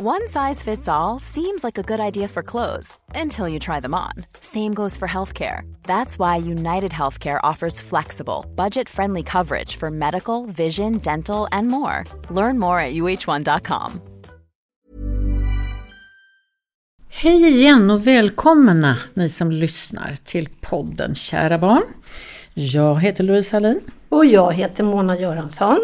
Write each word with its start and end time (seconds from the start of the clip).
One 0.00 0.26
size 0.26 0.60
fits 0.60 0.88
all 0.88 1.20
seems 1.20 1.62
like 1.62 1.78
a 1.78 1.82
good 1.84 2.00
idea 2.00 2.26
for 2.26 2.42
clothes 2.42 2.98
until 3.14 3.48
you 3.48 3.60
try 3.60 3.78
them 3.80 3.94
on. 3.94 4.12
Same 4.40 4.74
goes 4.74 4.96
for 4.96 5.06
healthcare. 5.06 5.62
That's 5.86 6.18
why 6.18 6.36
United 6.36 6.90
Healthcare 6.90 7.38
offers 7.52 7.80
flexible, 7.80 8.44
budget-friendly 8.56 9.22
coverage 9.22 9.76
for 9.76 9.90
medical, 9.90 10.46
vision, 10.46 10.98
dental, 10.98 11.46
and 11.52 11.68
more. 11.68 12.02
Learn 12.28 12.58
more 12.58 12.80
at 12.80 12.94
uh1.com. 12.94 14.00
Hej 17.08 17.48
igen 17.48 17.90
och 17.90 18.06
välkomna 18.06 18.96
ni 19.14 19.28
som 19.28 19.50
lyssnar 19.50 20.16
till 20.24 20.48
podden 20.60 21.14
Kära 21.14 21.58
barn. 21.58 21.84
Jag 22.54 23.00
heter 23.00 23.24
Louise 23.24 23.56
Hallin. 23.56 23.80
Och 24.08 24.26
jag 24.26 24.52
heter 24.54 24.84
Mona 24.84 25.18
Göransson. 25.18 25.80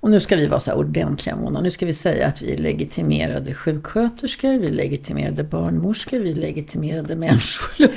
Och 0.00 0.10
nu 0.10 0.20
ska 0.20 0.36
vi 0.36 0.46
vara 0.46 0.60
så 0.60 0.70
här 0.70 0.78
ordentliga 0.78 1.36
Mona. 1.36 1.60
Nu 1.60 1.70
ska 1.70 1.86
vi 1.86 1.92
säga 1.94 2.26
att 2.26 2.42
vi 2.42 2.52
är 2.54 2.58
legitimerade 2.58 3.54
sjuksköterskor, 3.54 4.58
vi 4.58 4.66
är 4.66 4.70
legitimerade 4.72 5.44
barnmorskor, 5.44 6.18
vi 6.18 6.30
är 6.30 6.34
legitimerade 6.36 7.16
människor. 7.16 7.88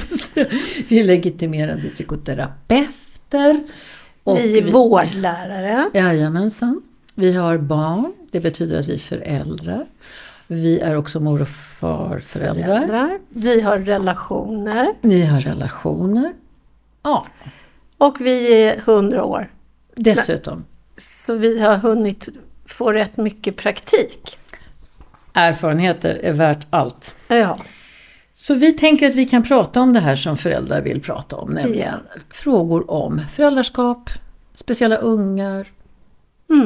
Vi 0.88 1.00
är 1.00 1.04
legitimerade 1.04 1.82
psykoterapeuter. 1.90 3.64
och 4.24 4.38
vi 4.38 4.58
är 4.58 4.72
vårdlärare. 4.72 5.90
Jajamensan. 5.94 6.82
Vi 7.16 7.34
har 7.34 7.58
barn, 7.58 8.14
det 8.32 8.40
betyder 8.40 8.80
att 8.80 8.88
vi 8.88 8.94
är 8.94 8.98
föräldrar. 9.00 9.86
Vi 10.48 10.80
är 10.80 10.96
också 10.98 11.20
mor 11.20 11.42
och 11.42 11.48
farföräldrar. 11.48 12.66
Föräldrar. 12.66 13.20
Vi 13.30 13.62
har 13.62 13.78
relationer. 13.78 14.94
Ni 15.02 15.22
har 15.22 15.42
relationer. 15.42 16.34
Ja, 17.04 17.26
Och 17.98 18.22
vi 18.22 18.64
är 18.64 18.78
100 18.78 19.24
år. 19.24 19.52
dessutom. 19.96 20.64
Så 21.22 21.36
vi 21.36 21.60
har 21.60 21.78
hunnit 21.78 22.30
få 22.66 22.92
rätt 22.92 23.18
mycket 23.18 23.56
praktik. 23.56 24.38
Erfarenheter 25.34 26.20
är 26.24 26.34
värt 26.34 26.68
allt. 26.70 27.16
Ja, 27.28 27.60
Så 28.34 28.54
vi 28.54 28.74
tänker 28.74 29.10
att 29.10 29.16
vi 29.16 29.26
kan 29.26 29.44
prata 29.44 29.82
om 29.82 29.94
det 29.94 30.00
här 30.00 30.16
som 30.16 30.38
föräldrar 30.38 30.82
vill 30.82 31.02
prata 31.02 31.36
om, 31.36 31.52
nämligen 31.52 32.00
frågor 32.30 32.92
om 32.92 33.22
föräldraskap, 33.32 34.10
speciella 34.54 34.96
ungar, 34.96 35.68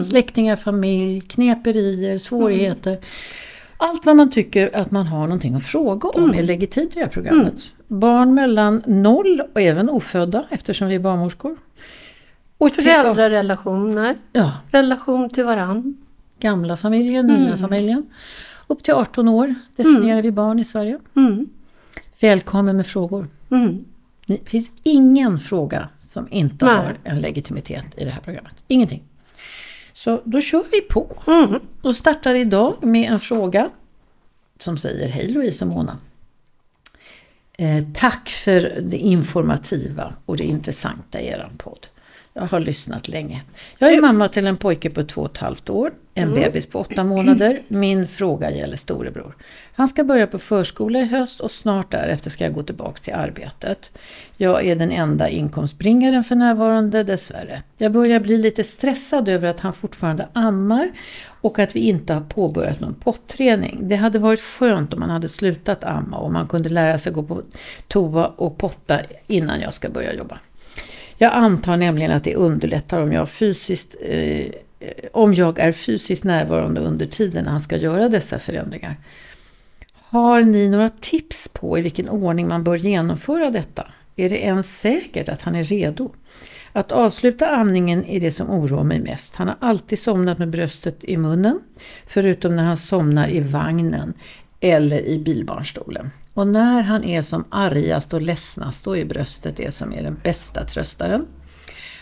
släktingar, 0.03 0.55
familj, 0.55 1.22
kneperier, 1.22 2.17
svårigheter. 2.17 2.99
Allt 3.77 4.05
vad 4.05 4.16
man 4.16 4.31
tycker 4.31 4.75
att 4.75 4.91
man 4.91 5.07
har 5.07 5.22
någonting 5.22 5.55
att 5.55 5.66
fråga 5.66 6.09
om 6.09 6.33
är 6.33 6.43
legitimt 6.43 6.91
i 6.91 6.99
det 6.99 7.05
här 7.05 7.11
programmet. 7.11 7.55
Barn 7.87 8.33
mellan 8.33 8.83
noll 8.85 9.41
och 9.53 9.61
även 9.61 9.89
ofödda 9.89 10.45
eftersom 10.49 10.87
vi 10.87 10.95
är 10.95 10.99
barnmorskor. 10.99 11.57
Och 12.57 12.73
till- 12.73 12.83
föräldrarelationer. 12.83 14.17
Ja, 14.33 14.51
Relation 14.71 15.29
till 15.29 15.43
varann. 15.43 15.97
gamla 16.39 16.77
familjen, 16.77 17.27
nya 17.27 17.57
familjen. 17.57 18.05
Upp 18.67 18.83
till 18.83 18.93
18 18.93 19.27
år 19.27 19.55
definierar 19.75 20.21
vi 20.21 20.31
barn 20.31 20.59
i 20.59 20.66
Sverige. 20.66 20.99
Mm. 21.16 21.49
Välkommen 22.19 22.77
med 22.77 22.88
frågor. 22.88 23.27
Mm. 23.51 23.85
Det 24.25 24.49
finns 24.49 24.71
ingen 24.83 25.39
fråga 25.39 25.89
som 26.01 26.27
inte 26.31 26.66
Nej. 26.66 26.75
har 26.75 26.97
en 27.03 27.19
legitimitet 27.21 27.85
i 27.97 28.03
det 28.05 28.09
här 28.11 28.21
programmet. 28.21 28.53
Ingenting. 28.67 29.03
Så 29.93 30.22
då 30.23 30.41
kör 30.41 30.63
vi 30.72 30.81
på. 30.81 31.23
Mm. 31.27 31.59
Och 31.81 31.95
startar 31.95 32.35
idag 32.35 32.75
med 32.81 33.11
en 33.11 33.19
fråga 33.19 33.69
som 34.59 34.77
säger 34.77 35.09
Hej 35.09 35.31
Louise 35.31 35.66
och 35.66 35.72
Mona. 35.72 35.97
Eh, 37.57 37.83
tack 37.93 38.29
för 38.29 38.81
det 38.81 38.97
informativa 38.97 40.13
och 40.25 40.37
det 40.37 40.43
intressanta 40.43 41.22
i 41.22 41.27
er 41.27 41.49
podd. 41.57 41.87
Jag 42.38 42.46
har 42.46 42.59
lyssnat 42.59 43.07
länge. 43.07 43.41
Jag 43.78 43.94
är 43.94 44.01
mamma 44.01 44.28
till 44.28 44.47
en 44.47 44.57
pojke 44.57 44.90
på 44.90 45.03
två 45.03 45.22
och 45.22 45.31
ett 45.31 45.38
halvt 45.38 45.69
år, 45.69 45.94
en 46.13 46.34
bebis 46.34 46.66
på 46.66 46.79
åtta 46.79 47.03
månader. 47.03 47.62
Min 47.68 48.07
fråga 48.07 48.51
gäller 48.51 48.78
storebror. 48.78 49.35
Han 49.75 49.88
ska 49.88 50.03
börja 50.03 50.28
på 50.28 50.40
förskola 50.40 51.00
i 51.00 51.06
höst 51.06 51.40
och 51.40 51.51
snart 51.51 51.91
därefter 51.91 52.29
ska 52.29 52.44
jag 52.44 52.53
gå 52.53 52.63
tillbaks 52.63 53.01
till 53.01 53.13
arbetet. 53.13 53.97
Jag 54.38 54.66
är 54.66 54.75
den 54.75 54.91
enda 54.91 55.29
inkomstbringaren 55.29 56.23
för 56.23 56.35
närvarande, 56.35 57.03
dessvärre. 57.03 57.63
Jag 57.78 57.91
börjar 57.91 58.19
bli 58.19 58.38
lite 58.38 58.63
stressad 58.63 59.29
över 59.29 59.47
att 59.47 59.59
han 59.59 59.73
fortfarande 59.73 60.28
ammar 60.34 60.91
och 61.28 61.59
att 61.59 61.75
vi 61.75 61.79
inte 61.79 62.13
har 62.13 62.22
påbörjat 62.22 62.79
någon 62.79 62.94
potträning. 62.94 63.79
Det 63.81 63.96
hade 63.96 64.19
varit 64.19 64.41
skönt 64.41 64.94
om 64.94 65.00
man 65.00 65.09
hade 65.09 65.29
slutat 65.29 65.84
amma 65.84 66.17
och 66.17 66.31
man 66.31 66.47
kunde 66.47 66.69
lära 66.69 66.97
sig 66.97 67.13
gå 67.13 67.23
på 67.23 67.41
toa 67.88 68.28
och 68.28 68.57
potta 68.57 69.00
innan 69.28 69.62
jag 69.62 69.73
ska 69.73 69.90
börja 69.90 70.13
jobba. 70.13 70.40
Jag 71.17 71.33
antar 71.33 71.77
nämligen 71.77 72.11
att 72.11 72.23
det 72.23 72.35
underlättar 72.35 73.01
om 73.01 73.11
jag, 73.11 73.29
fysiskt, 73.29 73.95
eh, 74.01 74.45
om 75.13 75.33
jag 75.33 75.59
är 75.59 75.71
fysiskt 75.71 76.23
närvarande 76.23 76.81
under 76.81 77.05
tiden 77.05 77.47
han 77.47 77.61
ska 77.61 77.77
göra 77.77 78.09
dessa 78.09 78.39
förändringar. 78.39 78.95
Har 79.93 80.41
ni 80.41 80.69
några 80.69 80.89
tips 80.89 81.47
på 81.47 81.79
i 81.79 81.81
vilken 81.81 82.09
ordning 82.09 82.47
man 82.47 82.63
bör 82.63 82.75
genomföra 82.75 83.51
detta? 83.51 83.87
Är 84.15 84.29
det 84.29 84.43
ens 84.43 84.79
säkert 84.79 85.29
att 85.29 85.41
han 85.41 85.55
är 85.55 85.63
redo? 85.63 86.11
Att 86.71 86.91
avsluta 86.91 87.49
amningen 87.49 88.05
är 88.05 88.19
det 88.19 88.31
som 88.31 88.49
oroar 88.49 88.83
mig 88.83 88.99
mest. 88.99 89.35
Han 89.35 89.47
har 89.47 89.57
alltid 89.59 89.99
somnat 89.99 90.39
med 90.39 90.49
bröstet 90.49 91.03
i 91.03 91.17
munnen, 91.17 91.59
förutom 92.07 92.55
när 92.55 92.63
han 92.63 92.77
somnar 92.77 93.29
i 93.29 93.39
vagnen 93.39 94.13
eller 94.59 95.01
i 95.01 95.19
bilbarnstolen. 95.19 96.11
Och 96.35 96.47
när 96.47 96.81
han 96.81 97.03
är 97.03 97.22
som 97.22 97.44
argast 97.50 98.13
och 98.13 98.22
ledsnast, 98.22 98.85
då 98.85 98.97
är 98.97 99.06
bröstet 99.06 99.57
det 99.57 99.73
som 99.73 99.94
är 99.94 100.03
den 100.03 100.19
bästa 100.23 100.66
tröstaren. 100.66 101.28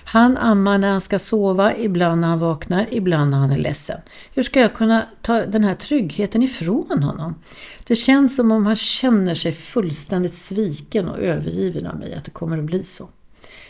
Han 0.06 0.38
ammar 0.38 0.78
när 0.78 0.92
han 0.92 1.02
ska 1.02 1.20
sova, 1.20 1.78
ibland 1.78 2.22
när 2.22 2.28
han 2.28 2.40
vaknar, 2.40 2.88
ibland 2.92 3.32
när 3.32 3.38
han 3.38 3.52
är 3.52 3.58
ledsen. 3.58 4.00
Hur 4.34 4.44
ska 4.44 4.60
jag 4.60 4.74
kunna 4.74 5.08
ta 5.22 5.46
den 5.46 5.64
här 5.64 5.76
tryggheten 5.76 6.44
ifrån 6.44 7.04
honom? 7.04 7.36
Det 7.84 7.96
känns 7.96 8.36
som 8.36 8.52
om 8.52 8.66
han 8.66 8.76
känner 8.76 9.36
sig 9.36 9.52
fullständigt 9.52 10.34
sviken 10.34 11.08
och 11.08 11.20
övergiven 11.20 11.88
av 11.88 11.96
mig, 11.96 12.14
att 12.14 12.26
det 12.26 12.32
kommer 12.32 12.58
att 12.58 12.64
bli 12.64 12.84
så. 12.84 13.10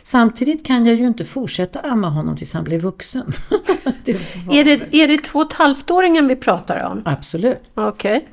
Samtidigt 0.03 0.65
kan 0.65 0.85
jag 0.85 0.95
ju 0.95 1.07
inte 1.07 1.25
fortsätta 1.25 1.79
amma 1.79 2.09
honom 2.09 2.35
tills 2.35 2.53
han 2.53 2.63
blir 2.63 2.79
vuxen. 2.79 3.31
det. 4.05 4.11
Är 4.51 4.65
det, 4.65 4.95
är 4.95 5.07
det 5.07 5.17
två 5.17 5.39
och 5.39 5.45
ett 5.45 5.53
halvt-åringen 5.53 6.27
vi 6.27 6.35
pratar 6.35 6.83
om? 6.83 7.01
Absolut. 7.05 7.57
Okej. 7.73 8.27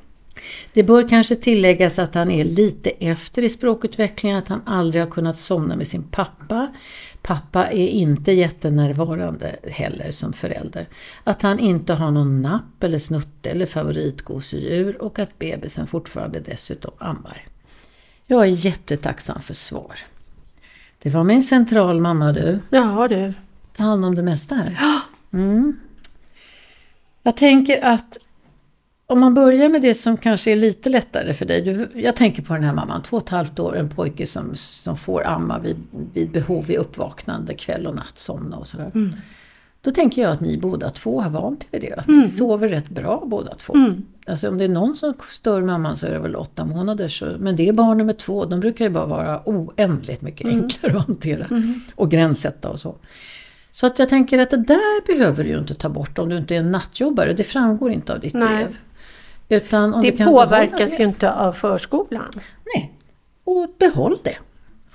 Det 0.72 0.82
bör 0.82 1.08
kanske 1.08 1.36
tilläggas 1.36 1.98
att 1.98 2.14
han 2.14 2.30
är 2.30 2.44
lite 2.44 2.90
efter 2.90 3.42
i 3.42 3.48
språkutvecklingen, 3.48 4.38
att 4.38 4.48
han 4.48 4.62
aldrig 4.66 5.02
har 5.02 5.10
kunnat 5.10 5.38
somna 5.38 5.76
med 5.76 5.88
sin 5.88 6.02
pappa. 6.02 6.74
Pappa 7.22 7.66
är 7.66 7.88
inte 7.88 8.32
jättenärvarande 8.32 9.56
heller 9.62 10.12
som 10.12 10.32
förälder. 10.32 10.88
Att 11.24 11.42
han 11.42 11.58
inte 11.58 11.94
har 11.94 12.10
någon 12.10 12.42
napp 12.42 12.84
eller 12.84 12.98
snutte 12.98 13.50
eller 13.50 13.66
favoritgosedjur 13.66 15.02
och 15.02 15.18
att 15.18 15.38
bebisen 15.38 15.86
fortfarande 15.86 16.40
dessutom 16.40 16.92
ammar. 16.98 17.44
Jag 18.26 18.42
är 18.42 18.66
jättetacksam 18.66 19.40
för 19.40 19.54
svar. 19.54 19.94
Det 21.02 21.10
var 21.10 21.24
min 21.24 21.42
central 21.42 22.00
mamma 22.00 22.32
du. 22.32 22.60
Ja 22.70 23.08
du. 23.08 23.32
Ta 23.76 23.82
hand 23.82 24.04
om 24.04 24.14
det 24.14 24.22
mesta 24.22 24.54
här. 24.54 24.78
Mm. 25.32 25.80
Jag 27.22 27.36
tänker 27.36 27.84
att 27.84 28.18
om 29.10 29.20
man 29.20 29.34
börjar 29.34 29.68
med 29.68 29.82
det 29.82 29.94
som 29.94 30.16
kanske 30.16 30.52
är 30.52 30.56
lite 30.56 30.88
lättare 30.88 31.34
för 31.34 31.46
dig. 31.46 31.62
Du, 31.62 32.00
jag 32.00 32.16
tänker 32.16 32.42
på 32.42 32.54
den 32.54 32.64
här 32.64 32.74
mamman, 32.74 33.02
två 33.02 33.16
och 33.16 33.22
ett 33.22 33.28
halvt 33.28 33.58
år, 33.58 33.76
en 33.76 33.88
pojke 33.88 34.26
som, 34.26 34.54
som 34.54 34.96
får 34.96 35.26
amma 35.26 35.58
vid, 35.58 35.76
vid 36.14 36.30
behov 36.30 36.66
vid 36.66 36.76
uppvaknande 36.76 37.54
kväll 37.54 37.86
och 37.86 37.94
natt, 37.94 38.18
somna 38.18 38.56
och 38.56 38.66
sådär. 38.66 38.90
Då 39.82 39.90
tänker 39.90 40.22
jag 40.22 40.32
att 40.32 40.40
ni 40.40 40.58
båda 40.58 40.90
två 40.90 41.20
har 41.20 41.30
vant 41.30 41.62
er 41.62 41.80
vid 41.80 41.90
det. 41.90 41.94
Att 41.94 42.08
ni 42.08 42.22
sover 42.22 42.68
rätt 42.68 42.88
bra 42.88 43.22
båda 43.26 43.54
två. 43.54 43.74
Alltså 44.26 44.48
om 44.48 44.58
det 44.58 44.64
är 44.64 44.68
någon 44.68 44.96
som 44.96 45.14
stör 45.28 45.62
mamman 45.62 45.96
så 45.96 46.06
är 46.06 46.10
det 46.12 46.18
väl 46.18 46.36
åtta 46.36 46.64
månader. 46.64 47.08
Så, 47.08 47.26
men 47.38 47.56
det 47.56 47.68
är 47.68 47.72
barn 47.72 47.98
nummer 47.98 48.12
två. 48.12 48.44
De 48.44 48.60
brukar 48.60 48.84
ju 48.84 48.90
bara 48.90 49.06
vara 49.06 49.42
oändligt 49.44 50.22
mycket 50.22 50.46
enklare 50.46 50.96
att 50.96 51.06
hantera. 51.06 51.46
Och 51.94 52.10
gränssätta 52.10 52.68
och 52.68 52.80
så. 52.80 52.96
Så 53.72 53.86
att 53.86 53.98
jag 53.98 54.08
tänker 54.08 54.38
att 54.38 54.50
det 54.50 54.56
där 54.56 55.06
behöver 55.06 55.44
du 55.44 55.50
ju 55.50 55.58
inte 55.58 55.74
ta 55.74 55.88
bort 55.88 56.18
om 56.18 56.28
du 56.28 56.36
inte 56.36 56.54
är 56.54 56.58
en 56.58 56.70
nattjobbare. 56.70 57.32
Det 57.32 57.44
framgår 57.44 57.90
inte 57.90 58.12
av 58.12 58.20
ditt 58.20 58.34
Nej. 58.34 58.48
brev. 58.56 58.76
Det 60.02 60.24
påverkas 60.24 60.90
det. 60.90 60.96
ju 60.98 61.04
inte 61.04 61.32
av 61.32 61.52
förskolan. 61.52 62.30
Nej, 62.74 62.92
och 63.44 63.68
behåll 63.78 64.18
det. 64.24 64.36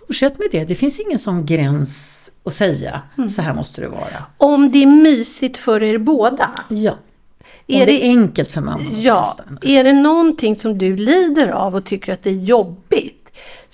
Fortsätt 0.08 0.40
med 0.40 0.48
det. 0.52 0.64
Det 0.64 0.76
finns 0.76 1.00
ingen 1.00 1.20
sån 1.20 1.46
gräns 1.46 2.32
att 2.46 2.54
säga, 2.54 3.02
Mm. 3.18 3.30
så 3.30 3.42
här 3.42 3.54
måste 3.54 3.82
det 3.82 3.88
vara. 3.88 4.24
Om 4.38 4.72
det 4.72 4.84
är 4.84 4.88
mysigt 4.88 5.58
för 5.58 5.84
er 5.84 5.98
båda. 5.98 6.52
Ja. 6.70 6.92
Om 6.92 7.76
Är 7.76 7.86
det 7.86 8.06
är 8.06 8.10
enkelt 8.10 8.52
för 8.52 8.62
mamman 8.62 8.88
att 8.88 9.00
Ja, 9.00 9.36
bestämma. 9.38 9.60
är 9.62 9.84
det 9.84 9.94
någonting 9.94 10.56
som 10.56 10.78
du 10.78 10.96
lider 10.98 11.48
av 11.50 11.76
och 11.76 11.86
tycker 11.86 12.14
att 12.14 12.24
det 12.24 12.30
är 12.30 12.34
jobbigt 12.44 13.15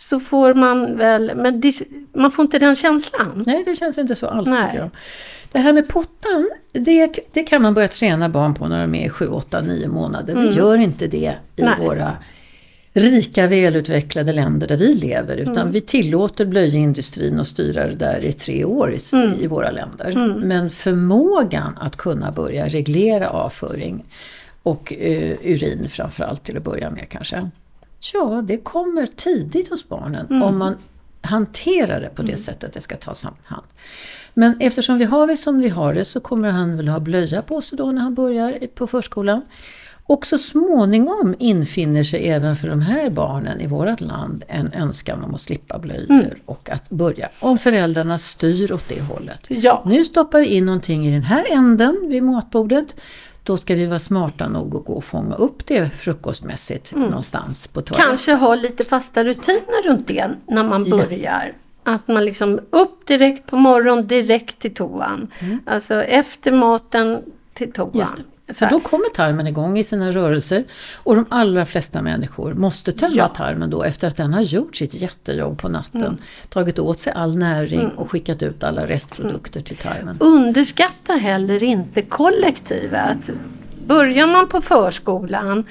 så 0.02 0.20
får 0.20 0.54
man 0.54 0.98
väl, 0.98 1.32
men 1.36 1.62
det, 1.62 1.82
man 2.14 2.32
får 2.32 2.46
inte 2.46 2.60
den 2.60 2.76
känslan. 2.76 3.44
Nej, 3.46 3.64
det 3.66 3.76
känns 3.76 3.98
inte 3.98 4.16
så 4.16 4.28
alls 4.28 4.50
Nej. 4.50 4.64
tycker 4.66 4.80
jag. 4.80 4.90
Det 5.52 5.60
här 5.60 5.74
med 5.74 5.88
pottan, 5.88 6.50
det, 6.72 7.20
det 7.34 7.44
kan 7.44 7.62
man 7.62 7.74
börja 7.74 7.88
träna 7.88 8.30
barn 8.30 8.54
på 8.54 8.68
när 8.68 8.82
de 8.82 8.96
är 8.96 9.10
7, 9.10 9.28
8, 9.28 9.62
9 9.62 9.88
månader. 9.88 10.36
Vi 10.36 10.50
gör 10.50 10.78
inte 10.78 11.08
det 11.08 11.36
i 11.56 11.62
Nej. 11.62 11.74
våra 11.80 12.16
rika, 12.94 13.48
välutvecklade 13.48 14.34
länder 14.34 14.68
där 14.68 14.78
vi 14.78 14.94
lever. 14.94 15.38
Utan 15.38 15.72
vi 15.72 15.82
tillåter 15.82 16.46
blöjindustrin 16.46 17.40
att 17.40 17.48
styra 17.48 17.88
det 17.88 17.96
där 17.96 18.26
i 18.26 18.32
tre 18.32 18.66
år 18.66 18.94
i, 18.94 19.00
i 19.44 19.48
våra 19.48 19.72
länder. 19.72 20.36
Men 20.46 20.70
förmågan 20.70 21.78
att 21.82 21.96
kunna 21.96 22.32
börja 22.32 22.68
reglera 22.68 23.30
avföring 23.30 24.06
och 24.64 24.94
eh, 24.94 25.36
urin 25.44 25.90
framförallt 25.90 26.44
till 26.44 26.58
att 26.58 26.64
börja 26.64 26.90
med 26.90 27.10
kanske. 27.10 27.50
Ja, 28.14 28.42
det 28.44 28.58
kommer 28.58 29.06
tidigt 29.06 29.70
hos 29.70 29.90
barnen 29.90 30.42
om 30.44 30.58
man 30.58 30.76
hanterar 31.22 32.02
det 32.02 32.10
på 32.16 32.22
det 32.22 32.38
sättet 32.38 32.74
det 32.74 32.82
ska 32.82 32.96
tas 32.96 33.26
om 33.26 33.34
hand. 33.44 33.66
Men 34.34 34.56
eftersom 34.60 34.98
vi 34.98 35.06
har 35.06 35.28
det 35.28 35.38
som 35.38 35.60
vi 35.60 35.70
har 35.70 35.94
det 35.94 36.06
så 36.06 36.20
kommer 36.20 36.50
han 36.50 36.78
väl 36.78 36.88
ha 36.88 37.00
blöja 37.00 37.42
på 37.42 37.62
sig 37.62 37.78
då 37.78 37.92
när 37.92 38.02
han 38.02 38.16
börjar 38.16 38.60
på 38.76 38.88
förskolan. 38.88 39.42
Och 40.06 40.26
så 40.26 40.38
småningom 40.38 41.36
infinner 41.40 42.04
sig 42.04 42.30
även 42.30 42.56
för 42.56 42.68
de 42.68 42.82
här 42.82 43.10
barnen 43.10 43.62
i 43.62 43.68
vårt 43.68 44.02
land 44.02 44.44
en 44.48 44.74
önskan 44.74 45.24
om 45.24 45.36
att 45.36 45.42
slippa 45.42 45.80
blöjor 45.80 46.36
och 46.46 46.70
att 46.70 46.90
börja, 46.90 47.30
om 47.40 47.58
föräldrarna 47.58 48.18
styr 48.18 48.72
åt 48.72 48.90
det 48.90 49.02
hållet. 49.02 49.40
Ja, 49.48 49.84
Nu 49.86 50.06
stoppar 50.06 50.40
vi 50.40 50.46
in 50.46 50.66
någonting 50.66 51.08
i 51.08 51.12
den 51.12 51.24
här 51.24 51.46
änden 51.52 51.98
vid 52.08 52.24
matbordet. 52.24 52.96
Då 53.44 53.58
ska 53.58 53.76
vi 53.76 53.86
vara 53.86 54.00
smarta 54.00 54.48
nog 54.48 54.76
att 54.76 54.84
gå 54.86 54.94
och 54.94 55.04
fånga 55.04 55.36
upp 55.36 55.66
det 55.66 55.90
frukostmässigt 55.90 56.96
någonstans 56.96 57.68
på 57.68 57.82
toaletten. 57.82 58.08
kanske 58.10 58.34
ha 58.34 58.56
lite 58.56 58.86
fasta 58.86 59.24
rutiner 59.24 59.84
runt 59.88 60.08
det 60.08 60.28
när 60.48 60.64
man 60.64 60.84
Ja. 60.88 60.98
börjar. 60.98 61.54
Att 61.84 62.08
man 62.08 62.26
liksom 62.26 62.60
upp 62.70 63.08
direkt 63.08 63.48
på 63.48 63.56
morgonen, 63.58 64.08
direkt 64.08 64.60
till 64.60 64.74
toan. 64.74 65.28
Alltså 65.66 66.04
efter 66.04 66.52
maten 66.52 67.24
till 67.54 67.72
toan. 67.74 68.08
Mm. 68.52 68.70
För 68.70 68.70
då 68.70 68.80
kommer 68.80 69.10
tarmen 69.16 69.48
igång 69.48 69.78
i 69.78 69.84
sina 69.84 70.12
rörelser 70.12 70.64
och 70.96 71.16
de 71.16 71.26
allra 71.30 71.66
flesta 71.66 72.02
människor 72.02 72.54
måste 72.54 72.92
tömma 72.92 73.14
Ja. 73.16 73.28
tarmen 73.28 73.70
då 73.70 73.84
efter 73.84 74.08
att 74.08 74.18
den 74.18 74.34
har 74.34 74.42
gjort 74.42 74.76
sitt 74.76 74.94
jättejobb 74.94 75.62
på 75.62 75.70
natten. 75.70 76.02
Mm. 76.04 76.18
Tagit 76.50 76.80
åt 76.80 77.00
sig 77.00 77.14
all 77.14 77.38
näring 77.38 77.88
och 77.90 78.12
skickat 78.12 78.44
ut 78.44 78.64
alla 78.64 78.86
restprodukter 78.88 79.62
till 79.62 79.78
tarmen. 79.78 80.18
Underskatta 80.20 81.14
heller 81.14 81.64
inte 81.64 82.02
kollektivet. 82.02 83.18
Börjar 83.88 84.28
man 84.28 84.48
på 84.48 84.62
förskolan, 84.62 85.64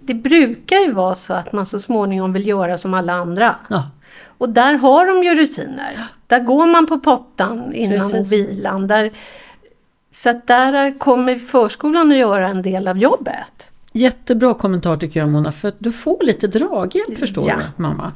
det 0.00 0.14
brukar 0.14 0.76
ju 0.76 0.92
vara 0.92 1.14
så 1.14 1.34
att 1.34 1.52
man 1.52 1.66
så 1.66 1.78
småningom 1.80 2.32
vill 2.32 2.46
göra 2.46 2.78
som 2.78 2.94
alla 2.94 3.12
andra. 3.12 3.54
Ja, 3.68 3.90
Och 4.38 4.48
där 4.48 4.74
har 4.74 5.06
de 5.06 5.24
ju 5.24 5.34
rutiner. 5.34 5.98
Där 6.26 6.40
går 6.40 6.66
man 6.66 6.86
på 6.86 6.98
pottan 7.00 7.74
innan 7.74 8.10
Precis. 8.10 8.32
vilan. 8.32 8.86
Där, 8.86 9.10
så 10.12 10.30
att 10.30 10.46
där 10.46 10.98
kommer 10.98 11.34
förskolan 11.36 12.10
att 12.12 12.16
göra 12.18 12.48
en 12.48 12.62
del 12.62 12.88
av 12.88 12.98
jobbet. 12.98 13.64
Jättebra 13.92 14.54
kommentar 14.54 14.96
tycker 14.96 15.20
jag 15.20 15.28
Mona, 15.28 15.52
för 15.52 15.68
att 15.68 15.76
du 15.78 15.92
får 15.92 16.24
lite 16.24 16.46
draghjälp 16.48 17.18
förstår 17.18 17.48
Ja. 17.48 17.56
du 17.56 17.82
mamma. 17.82 18.12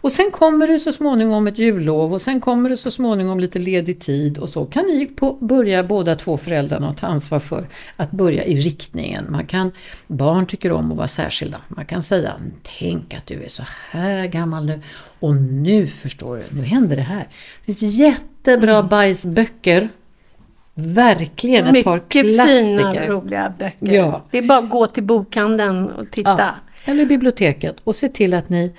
Och 0.00 0.12
sen 0.12 0.30
kommer 0.30 0.66
det 0.66 0.78
så 0.80 0.92
småningom 0.92 1.46
ett 1.46 1.58
jullov 1.58 2.12
och 2.14 2.22
sen 2.22 2.40
kommer 2.40 2.70
det 2.70 2.76
så 2.76 2.90
småningom 2.90 3.40
lite 3.40 3.58
ledig 3.58 4.00
tid 4.00 4.38
och 4.38 4.48
så 4.48 4.64
kan 4.64 4.84
ni 4.86 5.06
på, 5.06 5.32
börja 5.32 5.82
båda 5.84 6.16
två 6.16 6.36
föräldrarna 6.36 6.88
att 6.88 6.96
ta 6.96 7.06
ansvar 7.06 7.38
för 7.40 7.68
att 7.96 8.10
börja 8.10 8.44
i 8.44 8.56
riktningen. 8.60 9.26
Man 9.28 9.46
kan, 9.46 9.72
barn 10.06 10.46
tycker 10.46 10.72
om 10.72 10.90
att 10.92 10.96
vara 10.98 11.08
särskilda. 11.08 11.58
Man 11.68 11.84
kan 11.86 12.02
säga, 12.02 12.32
tänk 12.78 13.14
att 13.14 13.26
du 13.26 13.42
är 13.44 13.48
så 13.48 13.62
här 13.90 14.26
gammal 14.26 14.66
nu 14.66 14.80
och 15.20 15.34
nu 15.36 15.86
förstår 15.86 16.36
du, 16.36 16.56
nu 16.56 16.62
händer 16.62 16.96
det 16.96 17.02
här. 17.02 17.28
Det 17.66 17.72
finns 17.74 17.98
jättebra 17.98 18.82
bajsböcker. 18.82 19.88
Verkligen 20.80 21.76
ett 21.76 21.84
par 21.84 21.94
Mycket 21.96 22.26
fina 22.26 22.44
klassiker. 22.44 23.08
roliga 23.08 23.52
böcker. 23.58 23.92
Ja. 23.92 24.22
Det 24.30 24.38
är 24.38 24.42
bara 24.42 24.58
att 24.58 24.68
gå 24.70 24.86
till 24.86 25.02
bokhandeln 25.02 25.88
och 25.90 26.10
titta. 26.10 26.36
Ja, 26.38 26.50
eller 26.92 27.04
biblioteket 27.06 27.76
och 27.84 27.96
se 27.96 28.08
till 28.08 28.34
att 28.34 28.48
ni 28.48 28.72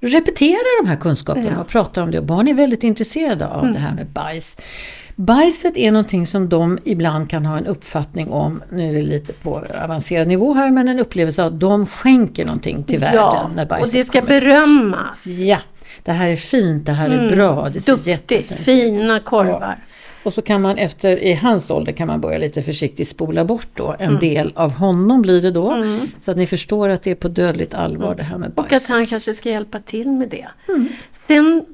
repeterar 0.00 0.82
de 0.82 0.88
här 0.88 0.96
kunskaperna 0.96 1.50
Ja. 1.54 1.60
och 1.60 1.68
pratar 1.68 2.02
om 2.02 2.10
det. 2.10 2.18
Och 2.18 2.24
barn 2.24 2.48
är 2.48 2.54
väldigt 2.54 2.84
intresserade 2.84 3.46
av 3.48 3.72
det 3.72 3.78
här 3.78 3.94
med 3.94 4.06
bajs. 4.06 4.56
Bajset 5.16 5.76
är 5.76 5.90
någonting 5.92 6.26
som 6.26 6.48
de 6.48 6.78
ibland 6.84 7.30
kan 7.30 7.46
ha 7.46 7.58
en 7.58 7.66
uppfattning 7.66 8.30
om, 8.30 8.62
nu 8.72 8.88
är 8.88 8.92
det 8.94 9.02
lite 9.02 9.32
på 9.32 9.62
avancerad 9.84 10.28
nivå 10.28 10.54
här, 10.54 10.70
men 10.70 10.88
en 10.88 10.98
upplevelse 10.98 11.42
av 11.42 11.46
att 11.54 11.60
de 11.60 11.86
skänker 11.86 12.44
någonting 12.44 12.84
till 12.84 13.00
världen 13.00 13.20
Ja, 13.20 13.50
när 13.56 13.62
och 13.62 13.68
bajset 13.68 13.92
det 13.92 14.04
ska 14.04 14.20
kommer. 14.20 14.40
berömmas. 14.40 15.26
Ja, 15.26 15.58
det 16.04 16.12
här 16.12 16.28
är 16.28 16.36
fint, 16.36 16.86
det 16.86 16.92
här 16.92 17.10
är 17.10 17.30
bra, 17.36 17.68
det 17.72 17.80
ser 17.80 17.92
Duktigt, 17.92 18.08
jättefint 18.30 18.60
fina 18.60 19.20
korvar. 19.20 19.76
Och 20.26 20.32
så 20.34 20.42
kan 20.42 20.62
man 20.62 20.78
efter, 20.78 21.16
i 21.22 21.32
hans 21.34 21.70
ålder 21.70 21.92
kan 21.92 22.06
man 22.06 22.20
börja 22.20 22.38
lite 22.38 22.62
försiktigt 22.62 23.08
spola 23.08 23.44
bort 23.44 23.68
då. 23.74 23.96
En 23.98 24.08
Mm. 24.08 24.20
del 24.20 24.52
av 24.56 24.70
honom 24.72 25.22
blir 25.22 25.42
det 25.42 25.50
då. 25.50 25.84
Så 26.18 26.30
att 26.30 26.36
ni 26.36 26.46
förstår 26.46 26.88
att 26.88 27.02
det 27.02 27.10
är 27.10 27.14
på 27.14 27.28
dödligt 27.28 27.74
allvar 27.74 28.14
det 28.14 28.22
här 28.22 28.38
med 28.38 28.50
bajs. 28.50 28.66
Och 28.66 28.72
att 28.72 28.86
han 28.88 29.06
kanske 29.06 29.32
ska 29.32 29.50
hjälpa 29.50 29.80
till 29.80 30.08
med 30.10 30.28
det. 30.28 30.48
Sen 31.12 31.64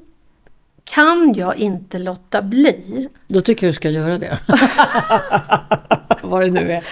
kan 0.83 1.33
jag 1.37 1.55
inte 1.57 1.97
låta 1.99 2.41
bli 2.41 3.07
Då 3.27 3.41
tycker 3.41 3.65
jag 3.67 3.71
du 3.71 3.75
ska 3.75 3.89
göra 3.89 4.17
det. 4.19 4.37
Vad 6.21 6.41
det 6.41 6.51
nu 6.51 6.71
är. 6.71 6.83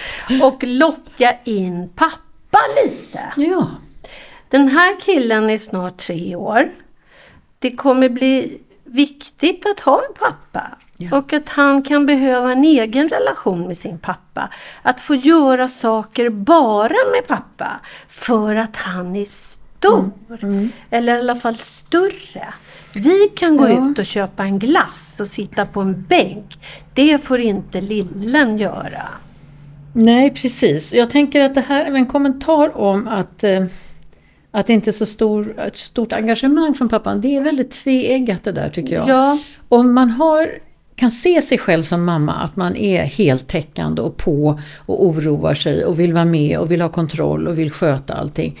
och 0.46 0.62
locka 0.64 1.36
in 1.44 1.88
pappa 1.94 2.58
lite. 2.84 3.20
Ja, 3.36 3.70
Den 4.48 4.68
här 4.68 5.00
killen 5.00 5.50
är 5.50 5.58
snart 5.58 5.96
tre 5.96 6.36
år. 6.36 6.70
Det 7.58 7.70
kommer 7.70 8.08
bli 8.08 8.58
viktigt 8.84 9.66
att 9.66 9.80
ha 9.80 9.98
en 10.08 10.14
pappa. 10.18 10.78
Ja. 11.10 11.18
Och 11.18 11.32
att 11.32 11.48
han 11.48 11.82
kan 11.82 12.06
behöva 12.06 12.52
en 12.52 12.64
egen 12.64 13.08
relation 13.08 13.66
med 13.66 13.76
sin 13.76 13.98
pappa. 13.98 14.48
Att 14.82 15.00
få 15.00 15.14
göra 15.14 15.68
saker 15.68 16.30
bara 16.30 16.88
med 17.14 17.26
pappa. 17.28 17.80
För 18.08 18.54
att 18.56 18.76
han 18.76 19.16
är 19.16 19.24
stor. 19.24 20.10
Eller 20.90 21.16
i 21.16 21.18
alla 21.18 21.34
fall 21.36 21.56
större. 21.56 22.46
Vi 22.94 23.28
kan 23.36 23.56
gå 23.56 23.68
Ja. 23.68 23.90
ut 23.90 23.98
och 23.98 24.06
köpa 24.06 24.42
en 24.44 24.58
glass 24.58 25.14
och 25.20 25.26
sitta 25.26 25.66
på 25.66 25.80
en 25.80 26.02
bänk. 26.08 26.58
Det 26.94 27.18
får 27.24 27.40
inte 27.40 27.80
lillen 27.80 28.58
göra. 28.58 29.08
nej 29.94 30.30
precis. 30.34 30.92
Jag 30.92 31.10
tänker 31.10 31.44
att 31.44 31.54
det 31.54 31.60
här 31.60 31.84
är 31.84 31.94
en 31.94 32.06
kommentar 32.06 32.76
om 32.76 33.08
att, 33.08 33.44
eh, 33.44 33.64
att 34.50 34.66
det 34.66 34.72
inte 34.72 34.90
är 34.90 34.92
så 34.92 35.06
stor, 35.06 35.60
ett 35.60 35.76
stort 35.76 36.12
engagemang 36.12 36.74
från 36.74 36.88
pappan. 36.88 37.20
Det 37.20 37.36
är 37.36 37.40
väldigt 37.40 37.70
tveeggat 37.70 38.44
det 38.44 38.52
där 38.52 38.68
tycker 38.68 38.94
jag. 38.94 39.08
Ja. 39.08 39.38
Om 39.68 39.94
man 39.94 40.10
har, 40.10 40.48
kan 41.02 41.10
se 41.10 41.42
sig 41.42 41.58
själv 41.58 41.82
som 41.82 42.04
mamma, 42.04 42.32
att 42.32 42.56
man 42.56 42.76
är 42.76 43.02
heltäckande 43.02 44.02
och 44.02 44.16
på 44.16 44.60
och 44.86 45.06
oroar 45.06 45.54
sig 45.54 45.84
och 45.84 46.00
vill 46.00 46.12
vara 46.12 46.24
med 46.24 46.58
och 46.58 46.70
vill 46.70 46.80
ha 46.80 46.88
kontroll 46.88 47.46
och 47.46 47.58
vill 47.58 47.70
sköta 47.70 48.14
allting. 48.14 48.58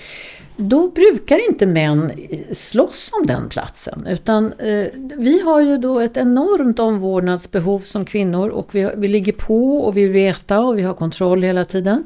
Då 0.56 0.88
brukar 0.88 1.48
inte 1.48 1.66
män 1.66 2.12
slåss 2.52 3.10
om 3.20 3.26
den 3.26 3.48
platsen. 3.48 4.06
Utan 4.10 4.52
eh, 4.52 4.86
vi 5.16 5.40
har 5.40 5.60
ju 5.60 5.78
då 5.78 6.00
ett 6.00 6.16
enormt 6.16 6.78
omvårdnadsbehov 6.78 7.78
som 7.78 8.04
kvinnor 8.04 8.48
och 8.48 8.74
vi, 8.74 8.90
vi 8.96 9.08
ligger 9.08 9.32
på 9.32 9.78
och 9.78 9.96
vi 9.96 10.02
vill 10.02 10.12
veta 10.12 10.60
och 10.60 10.78
vi 10.78 10.82
har 10.82 10.94
kontroll 10.94 11.42
hela 11.42 11.64
tiden. 11.64 12.04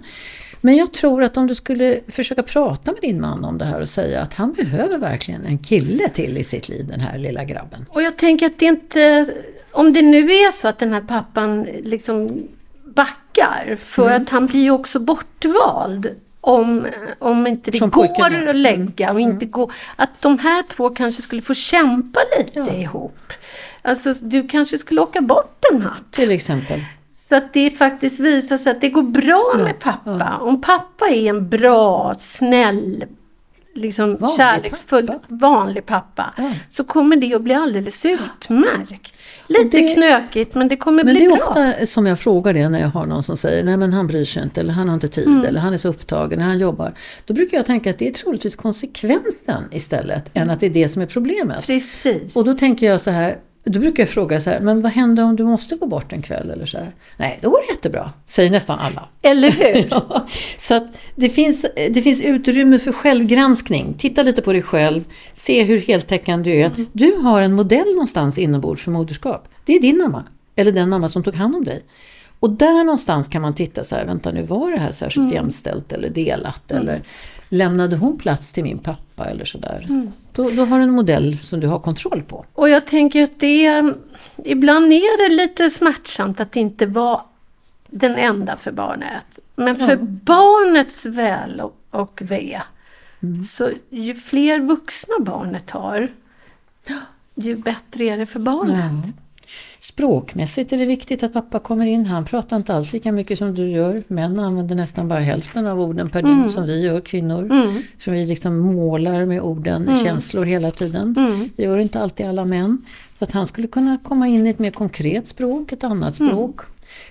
Men 0.60 0.76
jag 0.76 0.92
tror 0.92 1.22
att 1.22 1.36
om 1.36 1.46
du 1.46 1.54
skulle 1.54 2.00
försöka 2.08 2.42
prata 2.42 2.92
med 2.92 3.00
din 3.00 3.20
man 3.20 3.44
om 3.44 3.58
det 3.58 3.64
här 3.64 3.80
och 3.80 3.88
säga 3.88 4.20
att 4.20 4.34
han 4.34 4.52
behöver 4.52 4.98
verkligen 4.98 5.46
en 5.46 5.58
kille 5.58 6.08
till 6.08 6.38
i 6.38 6.44
sitt 6.44 6.68
liv, 6.68 6.86
den 6.86 7.00
här 7.00 7.18
lilla 7.18 7.44
grabben. 7.44 7.86
Och 7.88 8.02
jag 8.02 8.16
tänker 8.16 8.46
att 8.46 8.58
det 8.58 8.66
inte... 8.66 9.26
Om 9.76 9.92
det 9.92 10.02
nu 10.02 10.30
är 10.32 10.52
så 10.52 10.68
att 10.68 10.78
den 10.78 10.92
här 10.92 11.00
pappan 11.00 11.62
liksom 11.82 12.48
backar. 12.84 13.76
För 13.80 14.06
Mm. 14.06 14.22
att 14.22 14.28
han 14.28 14.46
blir 14.46 14.60
ju 14.60 14.70
också 14.70 14.98
bortvald. 14.98 16.10
Om, 16.40 16.86
om 17.18 17.46
inte 17.46 17.70
det 17.70 17.78
Som 17.78 17.90
går 17.90 18.06
pojken. 18.06 18.34
Mm. 18.34 18.48
att 18.48 18.56
lägga 18.56 19.12
och 19.12 19.20
inte 19.20 19.46
går... 19.46 19.72
Att 19.96 20.22
de 20.22 20.38
här 20.38 20.62
två 20.62 20.90
kanske 20.90 21.22
skulle 21.22 21.42
få 21.42 21.54
kämpa 21.54 22.20
lite 22.38 22.58
Ja. 22.58 22.72
ihop. 22.72 23.18
Alltså 23.82 24.14
du 24.20 24.48
kanske 24.48 24.78
skulle 24.78 25.00
åka 25.00 25.20
bort 25.20 25.64
en 25.72 25.78
natt. 25.78 26.02
Till 26.10 26.30
exempel. 26.30 26.84
Så 27.12 27.36
att 27.36 27.52
det 27.52 27.70
faktiskt 27.70 28.20
visar 28.20 28.58
sig 28.58 28.72
att 28.72 28.80
det 28.80 28.88
går 28.88 29.02
bra 29.02 29.52
med 29.56 29.78
pappa. 29.80 30.36
Om 30.40 30.60
pappa 30.60 31.06
är 31.08 31.28
en 31.28 31.48
bra, 31.48 32.14
snäll, 32.20 33.04
liksom 33.76 34.16
Vanlig 34.16 34.36
kärleksfull, 34.36 35.06
pappa. 35.06 35.20
vanlig 35.28 35.86
pappa. 35.86 36.34
Ja. 36.36 36.52
Så 36.70 36.84
kommer 36.84 37.16
det 37.16 37.34
att 37.34 37.42
bli 37.42 37.54
alldeles 37.54 38.04
utmärkt. 38.04 39.12
Lite 39.48 39.76
det- 39.76 39.94
knökigt 39.94 40.54
men 40.54 40.68
det 40.68 40.76
kommer 40.76 41.04
Men 41.04 41.14
bli 41.14 41.24
det 41.24 41.32
är 41.32 41.36
bra. 41.36 41.46
ofta 41.72 41.86
som 41.86 42.06
jag 42.06 42.18
frågar 42.18 42.54
det 42.54 42.68
när 42.68 42.80
jag 42.80 42.88
har 42.88 43.06
någon 43.06 43.22
som 43.22 43.36
säger 43.36 43.64
nej 43.64 43.76
men 43.76 43.92
han 43.92 44.06
bryr 44.06 44.24
sig 44.24 44.42
inte 44.42 44.60
eller 44.60 44.72
han 44.72 44.88
har 44.88 44.94
inte 44.94 45.08
tid 45.08 45.26
Mm. 45.26 45.44
eller 45.44 45.60
han 45.60 45.72
är 45.72 45.76
så 45.76 45.88
upptagen 45.88 46.38
när 46.38 46.46
han 46.46 46.58
jobbar. 46.58 46.94
Då 47.26 47.34
brukar 47.34 47.56
jag 47.56 47.66
tänka 47.66 47.90
att 47.90 47.98
det 47.98 48.08
är 48.08 48.12
troligtvis 48.12 48.56
konsekvensen 48.56 49.64
istället 49.70 50.30
än 50.34 50.50
att 50.50 50.60
det 50.60 50.66
är 50.66 50.70
det 50.70 50.88
som 50.88 51.02
är 51.02 51.06
problemet. 51.06 51.66
Precis. 51.66 52.36
Och 52.36 52.44
då 52.44 52.54
tänker 52.54 52.86
jag 52.86 53.00
så 53.00 53.10
här, 53.10 53.36
då 53.70 53.80
brukar 53.80 54.02
jag 54.02 54.10
fråga 54.10 54.40
så 54.40 54.50
här, 54.50 54.60
men 54.60 54.82
vad 54.82 54.92
händer 54.92 55.24
om 55.24 55.36
du 55.36 55.44
måste 55.44 55.76
gå 55.76 55.86
bort 55.86 56.12
en 56.12 56.22
kväll 56.22 56.50
eller 56.50 56.66
så 56.66 56.78
här? 56.78 56.94
Nej, 57.16 57.38
då 57.42 57.50
går 57.50 57.60
det 57.66 57.72
jättebra, 57.74 58.12
säger 58.26 58.50
nästan 58.50 58.78
alla. 58.78 59.08
Eller 59.22 59.50
hur? 59.50 59.86
Ja, 59.90 60.26
så 60.58 60.74
att 60.74 60.86
det 61.14 61.28
finns, 61.28 61.66
det 61.90 62.02
finns 62.02 62.20
utrymme 62.20 62.78
för 62.78 62.92
självgranskning. 62.92 63.94
Titta 63.98 64.22
lite 64.22 64.42
på 64.42 64.52
dig 64.52 64.62
själv, 64.62 65.04
se 65.34 65.62
hur 65.62 65.78
heltäckande 65.78 66.50
du 66.50 66.56
är. 66.60 66.66
Mm. 66.66 66.86
Du 66.92 67.12
har 67.16 67.42
en 67.42 67.52
modell 67.52 67.92
någonstans 67.92 68.38
inombords 68.38 68.82
för 68.82 68.90
moderskap. 68.90 69.48
Det 69.64 69.72
är 69.76 69.80
din 69.80 69.98
mamma, 69.98 70.24
eller 70.56 70.72
den 70.72 70.88
mamma 70.88 71.08
som 71.08 71.22
tog 71.22 71.34
hand 71.34 71.54
om 71.56 71.64
dig. 71.64 71.82
Och 72.40 72.50
där 72.50 72.84
någonstans 72.84 73.28
kan 73.28 73.42
man 73.42 73.54
titta 73.54 73.84
så 73.84 73.94
här, 73.96 74.04
vänta 74.04 74.32
nu 74.32 74.42
var 74.42 74.70
det 74.70 74.78
här 74.78 74.92
särskilt 74.92 75.24
Mm. 75.24 75.34
jämställt 75.34 75.92
eller 75.92 76.08
delat 76.08 76.72
eller 76.72 77.02
lämnade 77.48 77.96
hon 77.96 78.18
plats 78.18 78.52
till 78.52 78.64
min 78.64 78.78
pappa 78.78 79.24
eller 79.24 79.44
sådär. 79.44 79.86
Mm. 79.88 80.12
Då, 80.32 80.50
då 80.50 80.64
har 80.64 80.78
du 80.78 80.84
en 80.84 80.90
modell 80.90 81.38
som 81.38 81.60
du 81.60 81.66
har 81.66 81.78
kontroll 81.78 82.22
på. 82.22 82.44
Och 82.52 82.68
jag 82.68 82.86
tänker 82.86 83.22
att 83.22 83.40
det 83.40 83.66
är, 83.66 83.94
ibland 84.44 84.92
är 84.92 85.28
det 85.28 85.34
lite 85.34 85.70
smärtsamt 85.70 86.40
att 86.40 86.56
inte 86.56 86.86
vara 86.86 87.20
den 87.86 88.14
enda 88.14 88.56
för 88.56 88.72
barnet. 88.72 89.38
Men 89.56 89.76
för 89.76 89.96
barnets 90.02 91.06
väl 91.06 91.60
och, 91.60 91.76
och 91.90 92.22
ve, 92.24 92.60
så 93.48 93.70
ju 93.90 94.14
fler 94.14 94.58
vuxna 94.58 95.14
barnet 95.20 95.70
har, 95.70 96.08
ju 97.34 97.56
bättre 97.56 98.04
är 98.04 98.18
det 98.18 98.26
för 98.26 98.40
barnet. 98.40 99.06
Språkmässigt 99.80 100.72
är 100.72 100.78
det 100.78 100.86
viktigt 100.86 101.22
att 101.22 101.32
pappa 101.32 101.58
kommer 101.58 101.86
in. 101.86 102.06
Han 102.06 102.24
pratar 102.24 102.56
inte 102.56 102.74
alls 102.74 102.92
lika 102.92 103.12
mycket 103.12 103.38
som 103.38 103.54
du 103.54 103.68
gör. 103.70 104.02
Män 104.08 104.38
använder 104.38 104.74
nästan 104.74 105.08
bara 105.08 105.18
hälften 105.18 105.66
av 105.66 105.80
orden 105.80 106.10
per 106.10 106.22
dygn 106.22 106.48
som 106.50 106.66
vi 106.66 106.82
gör 106.84 107.00
kvinnor. 107.00 107.50
Så 107.98 108.10
vi 108.10 108.26
liksom 108.26 108.58
målar 108.58 109.26
med 109.26 109.40
orden, 109.40 110.04
känslor 110.04 110.44
hela 110.44 110.70
tiden. 110.70 111.14
Det 111.56 111.62
gör 111.62 111.78
inte 111.78 112.00
alltid 112.00 112.26
alla 112.26 112.44
män. 112.44 112.84
Så 113.18 113.24
att 113.24 113.32
han 113.32 113.46
skulle 113.46 113.66
kunna 113.68 113.98
komma 114.04 114.28
in 114.28 114.46
i 114.46 114.50
ett 114.50 114.58
mer 114.58 114.70
konkret 114.70 115.28
språk, 115.28 115.72
ett 115.72 115.84
annat 115.84 116.14
språk. 116.14 116.60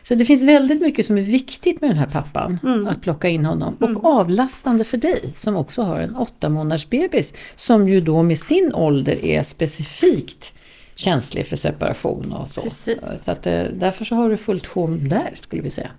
Så 0.08 0.16
det 0.16 0.26
finns 0.26 0.44
väldigt 0.44 0.82
mycket 0.82 1.06
som 1.06 1.18
är 1.18 1.22
viktigt 1.22 1.82
med 1.82 1.90
den 1.90 1.98
här 1.98 2.08
pappan, 2.08 2.60
att 2.90 3.02
plocka 3.02 3.30
in 3.30 3.46
honom. 3.46 3.76
Och 3.80 4.06
avlastande 4.06 4.84
för 4.84 4.98
dig 4.98 5.32
som 5.36 5.56
också 5.56 5.82
har 5.82 6.00
en 6.00 6.16
åtta 6.16 6.50
månaders 6.50 6.90
bebis 6.90 7.34
som 7.56 7.90
ju 7.90 8.02
då 8.02 8.24
med 8.24 8.38
sin 8.38 8.74
ålder 8.74 9.26
är 9.26 9.44
specifikt 9.44 10.54
känslig 10.96 11.48
för 11.48 11.56
separation 11.56 12.34
och 12.34 12.48
så. 12.56 12.62
Precis. 12.62 12.98
Så 13.22 13.32
att, 13.32 13.48
eh, 13.48 13.64
därför 13.74 14.06
så 14.06 14.16
har 14.16 14.30
du 14.30 14.38
fullt 14.38 14.68
sjå 14.68 14.88
där 14.88 15.38
skulle 15.42 15.62
vi 15.62 15.70
säga. 15.70 15.90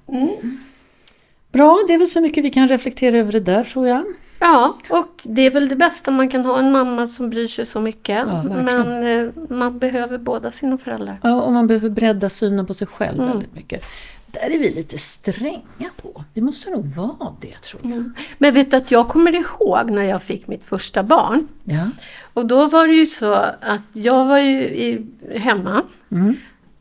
Bra, 1.52 1.84
det 1.86 1.94
är 1.94 1.98
väl 1.98 2.08
så 2.08 2.20
mycket 2.20 2.44
vi 2.44 2.50
kan 2.50 2.68
reflektera 2.68 3.16
över 3.18 3.32
det 3.32 3.40
där 3.40 3.64
tror 3.64 3.88
jag. 3.88 4.04
Ja, 4.40 4.76
och 4.90 5.20
det 5.22 5.42
är 5.46 5.50
väl 5.50 5.68
det 5.68 5.76
bästa 5.76 6.10
man 6.10 6.28
kan 6.28 6.44
ha 6.44 6.58
en 6.58 6.72
mamma 6.72 7.06
som 7.06 7.30
bryr 7.30 7.46
sig 7.48 7.66
så 7.66 7.80
mycket. 7.80 8.26
Ja, 8.28 8.42
men 8.42 9.06
eh, 9.06 9.32
man 9.50 9.78
behöver 9.78 10.18
båda 10.18 10.52
sina 10.52 10.78
föräldrar. 10.78 11.20
Ja, 11.22 11.42
och 11.42 11.52
man 11.52 11.66
behöver 11.66 11.88
bredda 11.90 12.30
synen 12.30 12.66
på 12.66 12.74
sig 12.74 12.86
själv 12.86 13.18
Mm. 13.20 13.28
väldigt 13.30 13.54
mycket. 13.54 13.82
Där 14.26 14.50
är 14.54 14.58
vi 14.58 14.74
lite 14.74 14.98
stränga 14.98 15.90
på. 16.02 16.24
Vi 16.34 16.40
måste 16.40 16.70
nog 16.70 16.86
vara 16.86 17.34
det 17.40 17.54
tror 17.62 17.80
jag. 17.84 18.10
Men 18.38 18.54
vet 18.54 18.70
du 18.70 18.76
att 18.76 18.90
jag 18.90 19.08
kommer 19.08 19.34
ihåg 19.34 19.90
när 19.90 20.02
jag 20.02 20.22
fick 20.22 20.46
mitt 20.46 20.62
första 20.64 21.02
barn. 21.02 21.48
Ja. 21.64 21.88
Och 22.36 22.46
då 22.46 22.66
var 22.66 22.86
det 22.86 22.92
ju 22.92 23.06
så 23.06 23.32
att 23.60 23.82
jag 23.92 24.24
var 24.24 24.38
ju 24.38 24.60
i, 24.62 25.06
hemma. 25.34 25.82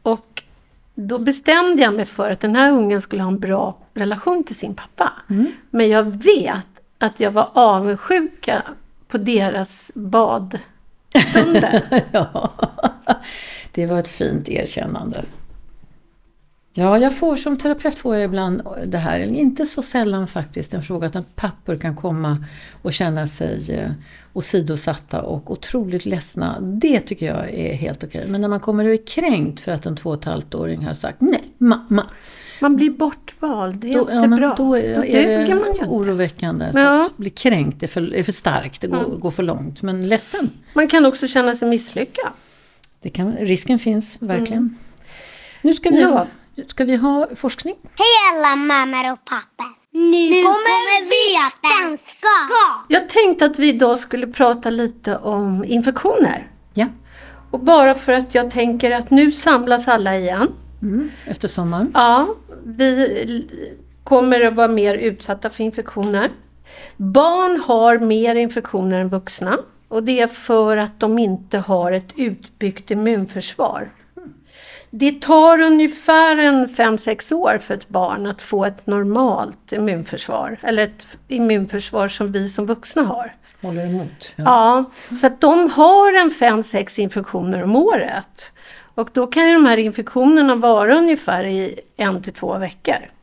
Och 0.02 0.44
då 0.96 1.18
bestämde 1.18 1.82
jag 1.82 1.94
mig 1.94 2.06
för 2.06 2.32
att 2.32 2.40
den 2.40 2.56
här 2.56 2.72
ungen 2.72 3.02
skulle 3.02 3.24
ha 3.24 3.32
en 3.32 3.40
bra 3.40 3.78
relation 3.94 4.44
till 4.44 4.56
sin 4.56 4.76
pappa. 4.76 5.12
Men 5.70 5.90
jag 5.90 6.04
vet 6.24 6.66
att 6.98 7.20
jag 7.20 7.32
var 7.32 7.50
avundsjuka 7.54 8.64
på 9.08 9.18
deras 9.18 9.92
badstunder. 9.96 11.82
ja, 12.12 12.52
det 13.72 13.86
var 13.86 14.00
ett 14.00 14.08
fint 14.08 14.50
erkännande. 14.50 15.26
Ja, 16.78 16.98
jag 17.00 17.18
får 17.18 17.36
som 17.36 17.58
terapeut 17.58 17.96
får 18.00 18.16
jag 18.16 18.24
ibland 18.24 18.62
det 18.86 18.98
här, 18.98 19.20
eller 19.20 19.34
inte 19.34 19.66
så 19.66 19.82
sällan 19.82 20.28
faktiskt, 20.28 20.74
en 20.74 20.84
fråga 20.84 21.08
att 21.08 21.16
en 21.16 21.24
pappor 21.36 21.76
kan 21.78 21.96
komma 21.96 22.38
och 22.82 22.94
känna 22.94 23.28
sig 23.28 23.72
eh, 23.72 23.92
åsidosatta 24.34 25.22
och 25.22 25.52
otroligt 25.52 26.06
ledsna. 26.06 26.60
Det 26.62 27.00
tycker 27.00 27.26
jag 27.26 27.50
är 27.54 27.74
helt 27.74 28.04
okej. 28.04 28.26
Men 28.28 28.42
när 28.42 28.48
man 28.48 28.60
kommer 28.60 28.86
och 28.86 28.92
är 28.94 29.08
kränkt 29.08 29.60
för 29.60 29.72
att 29.72 29.86
en 29.86 29.96
två 29.96 30.10
och 30.10 30.16
ett 30.20 30.26
halvt 30.26 30.56
åring 30.56 30.86
har 30.86 30.94
sagt 30.94 31.22
nej, 31.22 31.44
mamma. 31.58 32.04
Man 32.62 32.76
blir 32.76 32.90
bortvald, 32.90 33.76
det 33.76 33.90
är 33.90 33.94
Då, 33.94 34.00
inte 34.02 34.14
ja, 34.14 34.28
bra. 34.28 34.54
då 34.58 34.78
är, 34.78 34.96
Då 34.96 35.04
är 35.04 35.50
man 35.56 35.64
det 35.64 35.70
inte. 35.70 35.86
oroväckande. 35.86 36.66
Ja. 36.74 36.96
Mm. 36.96 37.10
bli 37.18 37.30
kränkt 37.30 37.84
är 37.84 37.88
för, 37.88 38.16
är 38.16 38.24
för 38.24 38.32
starkt, 38.32 38.82
det 38.82 38.88
går, 38.88 39.18
går 39.20 39.32
för 39.32 39.44
långt. 39.44 39.82
Men 39.82 40.08
ledsen, 40.08 40.50
Man 40.74 40.88
kan 40.88 41.06
också 41.06 41.28
känna 41.28 41.56
sig 41.56 41.70
misslyckad. 41.70 42.30
det 43.02 43.10
kan, 43.10 43.34
risken 43.34 43.80
finns 43.80 44.18
verkligen. 44.22 44.78
Nu 45.62 45.74
ska 45.74 45.90
vi, 45.90 46.02
Ja. 46.02 46.28
Ska 46.68 46.86
vi 46.86 46.96
ha 46.96 47.28
forskning. 47.36 47.76
Hej 47.84 48.08
alla 48.34 48.56
mammor 48.56 49.12
och 49.14 49.26
pappor! 49.26 49.76
Nu, 49.92 50.44
kommer 50.44 51.02
vetenskap! 51.04 52.86
Jag 52.90 53.10
tänkte 53.10 53.46
att 53.46 53.60
vi 53.60 53.70
idag 53.70 54.00
skulle 54.00 54.28
prata 54.28 54.70
lite 54.70 55.18
om 55.18 55.64
infektioner. 55.66 56.48
Ja, 56.74 56.88
Och 57.52 57.60
bara 57.60 57.96
för 57.96 58.12
att 58.14 58.36
jag 58.36 58.52
tänker 58.52 58.92
att 58.92 59.10
nu 59.12 59.32
samlas 59.32 59.88
alla 59.88 60.18
igen. 60.18 60.48
mm, 60.82 61.12
efter 61.26 61.48
sommaren. 61.48 61.92
Ja, 61.94 62.28
vi 62.66 63.48
kommer 64.04 64.42
att 64.42 64.56
vara 64.56 64.68
mer 64.68 64.96
utsatta 64.96 65.50
för 65.50 65.64
infektioner. 65.64 66.32
Barn 66.98 67.60
har 67.68 68.00
mer 68.00 68.36
infektioner 68.36 69.00
än 69.00 69.10
vuxna. 69.10 69.58
Och 69.88 70.04
det 70.04 70.20
är 70.20 70.28
för 70.28 70.78
att 70.78 71.00
de 71.00 71.20
inte 71.20 71.58
har 71.58 71.92
ett 71.92 72.14
utbyggt 72.16 72.92
immunförsvar. 72.92 73.90
Det 74.90 75.22
tar 75.22 75.62
ungefär 75.62 76.38
en 76.38 76.68
5-6 76.68 77.34
år 77.34 77.58
för 77.58 77.74
ett 77.74 77.90
barn 77.90 78.26
att 78.28 78.42
få 78.42 78.66
ett 78.66 78.88
normalt 78.88 79.72
immunförsvar. 79.72 80.58
Eller 80.62 80.84
ett 80.84 81.08
immunförsvar 81.28 82.08
som 82.08 82.32
vi 82.32 82.50
som 82.50 82.66
vuxna 82.66 83.04
har. 83.04 83.36
Håller 83.62 83.86
emot. 83.86 84.34
Ja. 84.36 84.44
Ja, 84.46 84.86
så 85.16 85.28
att 85.28 85.42
de 85.42 85.70
har 85.70 86.14
en 86.14 86.30
5-6 86.30 87.00
infektioner 87.00 87.64
om 87.64 87.76
året. 87.76 88.52
Och 88.96 89.10
då 89.14 89.28
kan 89.28 89.48
ju 89.48 89.54
de 89.54 89.66
här 89.66 89.78
infektionerna 89.78 90.56
vara 90.56 90.98
ungefär 90.98 91.44
i 91.44 91.80
en 91.98 92.22
till 92.22 92.34
två 92.34 92.58
veckor. 92.58 93.15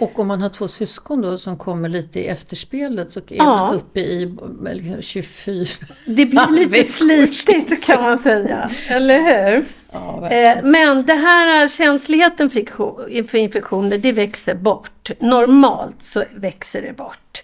Och 0.00 0.18
om 0.18 0.26
man 0.28 0.42
har 0.42 0.48
två 0.48 0.68
syskon 0.68 1.20
då 1.22 1.38
som 1.38 1.56
kommer 1.56 1.88
lite 1.88 2.20
i 2.20 2.26
efterspelet 2.26 3.12
så 3.12 3.18
är 3.20 3.24
Ja. 3.28 3.44
man 3.44 3.74
uppe 3.76 4.00
i 4.00 4.22
eh, 4.66 4.74
liksom 4.74 5.02
24. 5.02 5.64
Det 6.06 6.26
blir 6.26 6.50
lite 6.68 6.92
slitigt 6.92 7.84
kan 7.84 8.02
man 8.02 8.18
säga, 8.18 8.70
eller 8.88 9.18
hur? 9.22 9.64
Ja. 9.92 10.28
Eh, 10.30 10.58
Men 10.64 11.06
det 11.06 11.14
här 11.14 11.68
känsligheten 11.68 12.50
för 12.50 12.60
infektion- 12.60 13.24
för 13.28 13.38
infektioner, 13.38 13.98
det 13.98 14.12
växer 14.12 14.54
bort. 14.54 15.10
Normalt 15.18 15.96
så 16.02 16.24
växer 16.34 16.82
det 16.82 16.92
bort. 16.92 17.42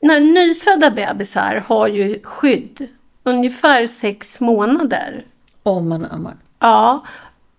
När 0.00 0.20
nyfödda 0.20 0.90
bebisar 0.90 1.64
har 1.66 1.88
ju 1.88 2.20
skydd 2.22 2.88
ungefär 3.24 3.86
sex 3.86 4.40
månader 4.40 5.24
Om 5.62 5.88
man 5.88 6.04
ammar. 6.04 6.36
Ja, 6.58 7.04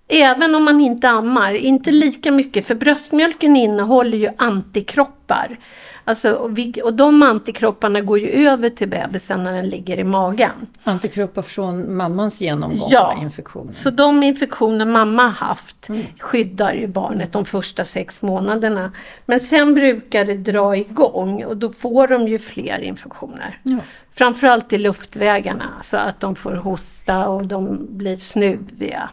även 0.09 0.55
om 0.55 0.63
man 0.63 0.81
inte 0.81 1.09
ammar. 1.09 1.53
Inte 1.53 1.91
lika 1.91 2.31
mycket, 2.31 2.67
för 2.67 2.75
bröstmjölken 2.75 3.55
innehåller 3.55 4.17
ju 4.17 4.27
antikroppar. 4.37 5.57
Alltså, 6.03 6.31
och, 6.33 6.57
vi, 6.57 6.73
och 6.83 6.93
de 6.93 7.23
antikropparna 7.23 8.01
går 8.01 8.19
ju 8.19 8.27
över 8.47 8.69
till 8.69 8.87
bebisen 8.89 9.43
när 9.43 9.53
den 9.53 9.69
ligger 9.69 9.99
i 9.99 10.03
magen. 10.03 10.51
Antikroppar 10.83 11.41
från 11.41 11.97
mammans 11.97 12.41
genomgång 12.41 12.87
Ja. 12.91 13.13
av 13.17 13.23
infektionen. 13.23 13.73
Så 13.73 13.89
de 13.89 14.23
infektioner 14.23 14.85
mamma 14.85 15.27
haft 15.27 15.87
skyddar 16.19 16.73
ju 16.73 16.87
barnet 16.87 17.33
de 17.33 17.45
första 17.45 17.85
sex 17.85 18.21
månaderna. 18.21 18.91
Men 19.25 19.39
sen 19.39 19.73
brukar 19.75 20.25
det 20.25 20.37
dra 20.37 20.75
igång 20.77 21.43
och 21.43 21.57
då 21.57 21.71
får 21.73 22.07
de 22.07 22.27
ju 22.27 22.39
fler 22.39 22.79
infektioner. 22.79 23.59
Ja. 23.63 23.77
Framförallt 24.11 24.73
i 24.73 24.77
luftvägarna 24.77 25.65
så 25.81 25.97
att 25.97 26.19
de 26.19 26.35
får 26.35 26.51
hosta 26.55 27.27
och 27.27 27.45
de 27.47 27.87
blir 27.97 28.17
snuviga. 28.17 29.09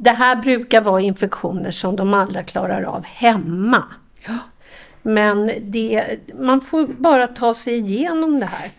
Det 0.00 0.10
här 0.10 0.36
brukar 0.36 0.80
vara 0.80 1.00
infektioner 1.00 1.70
som 1.70 1.96
de 1.96 2.14
alla 2.14 2.42
klarar 2.42 2.82
av 2.82 3.04
hemma. 3.04 3.82
Men 5.02 5.50
det, 5.60 6.18
man 6.38 6.60
får 6.60 6.86
bara 6.86 7.26
ta 7.26 7.54
sig 7.54 7.74
igenom 7.78 8.40
det 8.40 8.46
här. 8.46 8.70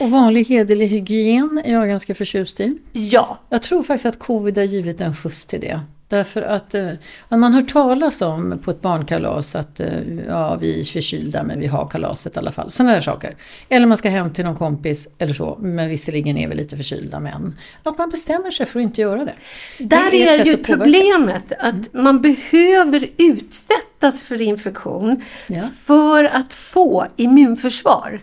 Och 0.00 0.10
vanlig 0.10 0.44
hederlig 0.46 0.86
hygien 0.88 1.62
är 1.64 1.72
jag 1.72 1.88
ganska 1.88 2.14
förtjust 2.14 2.60
i. 2.60 2.78
Ja, 2.92 3.38
Jag 3.50 3.62
tror 3.62 3.82
faktiskt 3.82 4.06
att 4.06 4.18
covid 4.18 4.58
har 4.58 4.64
givit 4.64 5.00
en 5.00 5.14
skjuts 5.16 5.44
till 5.44 5.60
det. 5.60 5.80
Därför 6.08 6.42
att 6.42 6.74
eh, 6.74 6.90
man 7.28 7.54
hör 7.54 7.62
talas 7.62 8.22
om 8.22 8.58
på 8.64 8.70
ett 8.70 8.80
barnkalas 8.80 9.54
att 9.54 9.80
eh, 9.80 9.88
ja, 10.28 10.56
vi 10.60 10.80
är 10.80 10.84
förkylda 10.84 11.42
men 11.42 11.60
vi 11.60 11.66
har 11.66 11.88
kalaset 11.88 12.36
i 12.36 12.38
alla 12.38 12.52
fall. 12.52 12.70
Sådana 12.70 12.92
där 12.92 13.00
saker. 13.00 13.36
Eller 13.68 13.86
man 13.86 13.96
ska 13.96 14.08
hem 14.08 14.32
till 14.32 14.44
någon 14.44 14.56
kompis 14.56 15.08
eller 15.18 15.34
så, 15.34 15.58
men 15.60 15.88
visserligen 15.88 16.38
är 16.38 16.48
vi 16.48 16.54
lite 16.54 16.76
förkylda 16.76 17.20
men. 17.20 17.58
Att 17.82 17.98
man 17.98 18.10
bestämmer 18.10 18.50
sig 18.50 18.66
för 18.66 18.80
att 18.80 18.82
inte 18.82 19.00
göra 19.00 19.24
det. 19.24 19.34
Där 19.78 20.10
Det 20.10 20.22
är, 20.22 20.38
sätt 20.38 20.46
ju 20.46 20.56
problemet 20.56 21.52
att 21.58 21.94
man 21.94 22.22
behöver 22.22 23.08
utsättas 23.16 24.22
för 24.22 24.40
infektion 24.42 25.24
Ja. 25.46 25.62
för 25.84 26.24
att 26.24 26.52
få 26.52 27.06
immunförsvar. 27.16 28.20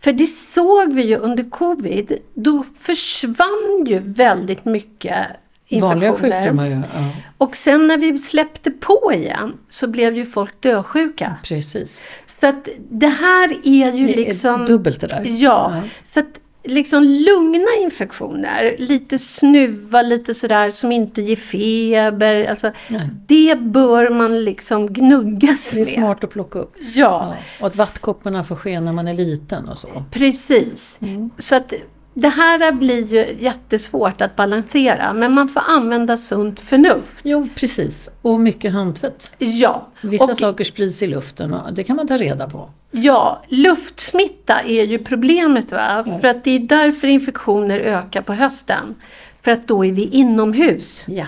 För 0.00 0.12
det 0.12 0.26
såg 0.26 0.92
vi 0.94 1.06
ju 1.06 1.16
under 1.16 1.50
covid. 1.50 2.18
Då 2.34 2.64
försvann 2.78 3.84
ju 3.86 3.98
väldigt 3.98 4.64
mycket 4.64 5.26
Vanliga 5.70 6.12
sjukdomar, 6.12 6.66
ja. 6.66 6.82
ja. 6.94 7.08
Och 7.38 7.56
sen 7.56 7.86
när 7.86 7.96
vi 7.96 8.18
släppte 8.18 8.70
på 8.70 9.12
igen 9.14 9.52
så 9.68 9.86
blev 9.88 10.16
ju 10.16 10.24
folk 10.26 10.60
dösjuka. 10.60 11.36
Precis. 11.44 12.02
Så 12.26 12.46
att 12.46 12.68
det 12.90 13.08
här 13.08 13.50
är 13.64 13.92
ju 13.92 14.06
Det 14.06 14.12
är 14.12 14.16
liksom... 14.16 14.66
dubbelt 14.66 15.00
det 15.00 15.06
där. 15.06 15.22
Ja, 15.24 15.72
Ja. 15.74 15.82
så 16.06 16.20
att 16.20 16.26
liksom 16.64 17.02
lugna 17.04 17.68
infektioner, 17.82 18.76
lite 18.78 19.18
snuva, 19.18 20.02
lite 20.02 20.34
sådär 20.34 20.70
som 20.70 20.92
inte 20.92 21.22
ger 21.22 21.36
feber. 21.36 22.44
Alltså, 22.44 22.70
Nej. 22.88 23.08
det 23.26 23.58
bör 23.60 24.10
man 24.10 24.44
liksom 24.44 24.92
gnuggas 24.92 25.70
Det 25.70 25.76
är 25.76 25.84
med. 25.84 25.88
smart 25.88 26.24
att 26.24 26.30
plocka 26.30 26.58
upp. 26.58 26.74
Ja, 26.78 26.84
Ja. 26.94 27.34
Och 27.60 27.66
att 27.66 27.76
vattkopporna 27.76 28.44
får 28.44 28.56
ske 28.56 28.80
när 28.80 28.92
man 28.92 29.08
är 29.08 29.14
liten 29.14 29.68
och 29.68 29.78
så. 29.78 30.04
precis. 30.10 30.98
Mm. 31.02 31.30
Så 31.38 31.56
att 31.56 31.72
det 32.18 32.28
här 32.28 32.72
blir 32.72 33.06
ju 33.14 33.36
jättesvårt 33.44 34.20
att 34.20 34.36
balansera, 34.36 35.12
men 35.12 35.32
man 35.32 35.48
får 35.48 35.62
använda 35.66 36.16
sunt 36.16 36.60
förnuft. 36.60 37.20
Jo, 37.22 37.48
precis. 37.54 38.08
Och 38.22 38.40
mycket 38.40 38.72
handtvätt. 38.72 39.32
Ja, 39.38 39.88
Vissa 40.00 40.24
och 40.24 40.38
saker 40.38 40.64
sprids 40.64 41.02
i 41.02 41.06
luften 41.06 41.54
och 41.54 41.72
det 41.72 41.84
kan 41.84 41.96
man 41.96 42.08
ta 42.08 42.16
reda 42.16 42.50
på. 42.50 42.70
Ja, 42.90 43.42
luftsmitta 43.48 44.60
är 44.60 44.84
ju 44.84 44.98
problemet. 44.98 45.72
Va? 45.72 46.04
För 46.20 46.28
att 46.28 46.44
det 46.44 46.50
är 46.50 46.58
därför 46.58 47.08
infektioner 47.08 47.80
ökar 47.80 48.22
på 48.22 48.32
hösten. 48.32 48.94
För 49.42 49.50
att 49.50 49.68
då 49.68 49.84
är 49.84 49.92
vi 49.92 50.04
inomhus. 50.04 51.04
Ja. 51.06 51.26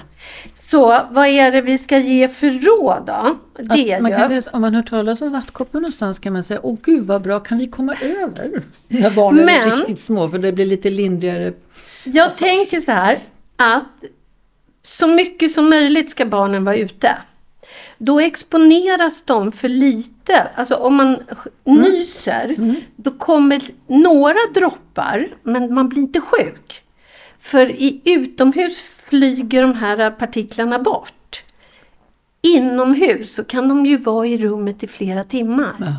Så 0.71 1.07
vad 1.11 1.27
är 1.27 1.53
det 1.53 1.61
vi 1.61 1.79
ska 1.79 1.99
ge 1.99 2.29
för 2.29 2.51
råd 2.51 3.03
då? 3.07 3.39
Det 3.63 3.95
Att 3.95 4.03
man 4.03 4.13
är 4.13 4.19
kan 4.19 4.31
läsa, 4.31 4.51
om 4.53 4.61
man 4.61 4.75
hör 4.75 4.83
talas 4.83 5.21
om 5.23 5.33
vattkoppor 5.33 5.81
någonstans 5.81 6.19
kan 6.19 6.33
man 6.33 6.45
säga 6.45 6.61
Åh 6.63 6.77
gud 6.83 7.07
vad 7.07 7.23
bra, 7.23 7.41
kan 7.41 7.59
vi 7.59 7.67
komma 7.67 7.95
över? 8.01 8.63
När 8.89 9.11
barnen 9.11 9.49
är 9.49 9.67
Men- 9.67 9.77
riktigt 9.77 10.01
små 10.01 10.29
för 10.29 10.39
det 10.39 10.53
blir 10.53 10.67
lite 10.67 10.91
lindrigare. 10.91 11.53
jag 12.05 12.37
tänker 12.37 12.81
så 12.81 12.93
här 12.93 13.19
att 13.57 14.05
så 14.83 15.07
mycket 15.07 15.51
som 15.53 15.71
möjligt 15.71 16.11
ska 16.11 16.25
barnen 16.27 16.65
vara 16.65 16.77
ute. 16.77 17.17
Då 17.99 18.21
exponeras 18.21 19.23
de 19.25 19.53
för 19.53 19.69
lite. 19.69 20.47
Alltså 20.55 20.75
om 20.75 20.95
man 20.95 21.17
Mm. 21.65 21.81
nyser, 21.83 22.57
då 22.97 23.11
kommer 23.11 23.63
några 23.87 24.39
droppar, 24.55 25.29
men 25.43 25.75
man 25.75 25.89
blir 25.89 25.99
inte 26.03 26.21
sjuk. 26.21 26.83
För 27.39 27.71
i 27.71 28.01
utomhus 28.05 28.81
flyger 28.81 29.63
de 29.63 29.75
här 29.75 30.11
partiklarna 30.11 30.79
bort. 30.79 31.43
Inomhus 32.43 33.35
så 33.35 33.45
kan 33.45 33.69
de 33.69 33.87
ju 33.87 33.97
vara 33.97 34.27
i 34.27 34.39
rummet 34.39 34.83
i 34.83 34.87
flera 34.87 35.25
timmar. 35.25 35.77
Ja. 35.81 35.95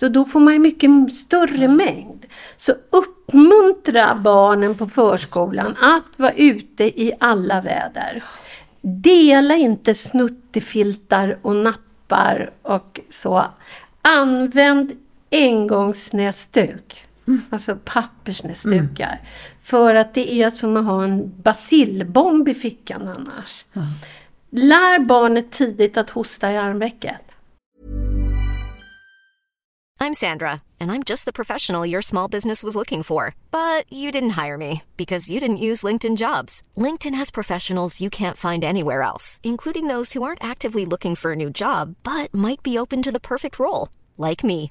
Så 0.00 0.08
då 0.08 0.24
får 0.24 0.40
man 0.40 0.52
ju 0.52 0.58
mycket 0.58 1.12
större 1.12 1.68
mängd. 1.68 2.26
Så 2.56 2.72
uppmuntra 2.90 4.14
barnen 4.14 4.74
på 4.74 4.86
förskolan 4.86 5.76
att 5.80 6.18
vara 6.18 6.32
ute 6.32 6.84
i 6.84 7.12
alla 7.20 7.60
väder. 7.60 8.22
Dela 8.80 9.56
inte 9.56 9.94
snuttefiltar 9.94 11.38
och 11.42 11.56
nappar 11.56 12.50
och 12.62 13.00
så. 13.10 13.44
Använd 14.02 14.92
engångsnäsduk. 15.30 17.04
Alltså 17.50 17.76
pappersnäsdukar. 17.84 19.20
För 19.68 19.94
att 19.94 20.14
det 20.14 20.32
är 20.32 20.50
som 20.50 20.76
att 20.76 20.84
ha 20.84 21.04
en 21.04 21.42
basilbomb 21.42 22.48
i 22.48 22.54
fickan 22.54 23.08
annars. 23.08 23.64
Lär 24.50 24.98
barnet 24.98 25.50
tidigt 25.50 25.96
att 25.96 26.10
hosta 26.10 26.52
i 26.52 26.56
armvecket. 26.56 27.20
I'm 30.00 30.14
Sandra, 30.14 30.60
and 30.80 30.92
I'm 30.92 31.02
just 31.10 31.24
the 31.24 31.32
professional 31.32 31.90
your 31.90 32.02
small 32.02 32.30
business 32.30 32.64
was 32.64 32.76
looking 32.76 33.02
for. 33.04 33.34
But 33.50 33.92
you 33.92 34.12
didn't 34.12 34.46
hire 34.46 34.56
me 34.56 34.82
because 34.96 35.32
you 35.32 35.40
didn't 35.40 35.68
use 35.70 35.86
LinkedIn 35.86 36.16
jobs. 36.16 36.62
LinkedIn 36.76 37.18
has 37.18 37.30
professionals 37.30 38.00
you 38.00 38.10
can't 38.10 38.36
find 38.36 38.64
anywhere 38.64 39.02
else, 39.02 39.40
including 39.42 39.88
those 39.88 40.14
who 40.14 40.22
aren't 40.22 40.50
actively 40.50 40.86
looking 40.86 41.16
for 41.16 41.32
a 41.32 41.36
new 41.36 41.50
job 41.50 41.94
but 42.02 42.32
might 42.32 42.62
be 42.62 42.78
open 42.78 43.02
to 43.02 43.12
the 43.12 43.20
perfect 43.20 43.58
role, 43.58 43.88
like 44.16 44.46
me. 44.46 44.70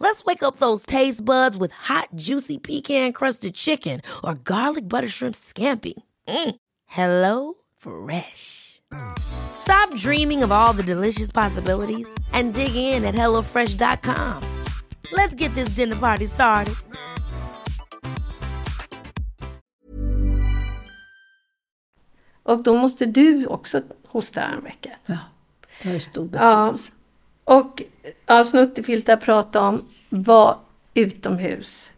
Let's 0.00 0.24
wake 0.24 0.42
up 0.42 0.56
those 0.56 0.86
taste 0.86 1.24
buds 1.24 1.56
with 1.56 1.72
hot, 1.72 2.08
juicy 2.14 2.58
pecan-crusted 2.58 3.54
chicken 3.54 4.00
or 4.22 4.34
garlic 4.34 4.88
butter 4.88 5.08
shrimp 5.08 5.34
scampi. 5.34 5.94
Mm. 6.28 6.56
Hello 6.86 7.54
Fresh. 7.76 8.80
Stop 9.18 9.94
dreaming 9.96 10.42
of 10.42 10.52
all 10.52 10.72
the 10.72 10.82
delicious 10.82 11.32
possibilities 11.32 12.08
and 12.32 12.54
dig 12.54 12.76
in 12.76 13.04
at 13.04 13.14
HelloFresh.com. 13.14 14.42
Let's 15.12 15.34
get 15.34 15.54
this 15.54 15.74
dinner 15.74 15.96
party 15.96 16.26
started. 16.26 16.74
Och 22.42 22.62
då 22.62 22.76
måste 22.76 23.06
du 23.06 23.46
också 23.46 23.82
hosta 24.06 24.40
i 24.40 24.44
armvecket. 24.44 24.92
Ja, 25.06 25.18
det 25.82 25.88
har 25.88 25.94
ju 25.94 26.00
stor 26.00 26.28
Ja. 26.32 26.74
Och 27.44 27.82
ja, 28.26 28.44
Snuttefiltar 28.44 29.16
pratar 29.16 29.60
om 29.60 29.84
var 30.08 30.56
utomhus. 30.94 31.90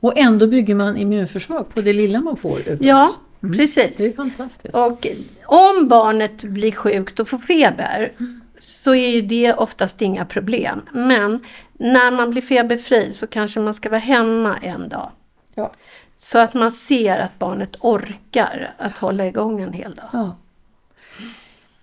Och 0.00 0.18
ändå 0.18 0.46
bygger 0.46 0.74
man 0.74 0.96
immunförsvar 0.96 1.62
på 1.74 1.80
det 1.80 1.92
lilla 1.92 2.20
man 2.20 2.36
får. 2.36 2.58
utomhus. 2.60 2.80
Ja, 2.80 3.14
Det 3.40 3.46
är 3.48 3.52
precis. 3.52 4.00
ju 4.00 4.12
fantastiskt. 4.12 4.74
Och 4.74 5.06
om 5.44 5.88
barnet 5.88 6.42
blir 6.42 6.72
sjukt 6.72 7.20
och 7.20 7.28
får 7.28 7.38
feber 7.38 8.12
så 8.58 8.94
är 8.94 9.08
ju 9.08 9.22
det 9.22 9.54
oftast 9.54 10.02
inga 10.02 10.24
problem. 10.24 10.82
Men 10.92 11.44
när 11.72 12.10
man 12.10 12.30
blir 12.30 12.42
feberfri 12.42 13.12
så 13.14 13.26
kanske 13.26 13.60
man 13.60 13.74
ska 13.74 13.88
vara 13.88 14.00
hemma 14.00 14.56
en 14.62 14.88
dag. 14.88 15.10
Ja. 15.54 15.72
Så 16.18 16.38
att 16.38 16.54
man 16.54 16.72
ser 16.72 17.18
att 17.18 17.38
barnet 17.38 17.76
orkar 17.80 18.74
att 18.78 18.98
hålla 18.98 19.26
igång 19.26 19.60
en 19.60 19.72
hel 19.72 19.94
dag. 19.94 20.08
Ja. 20.12 20.36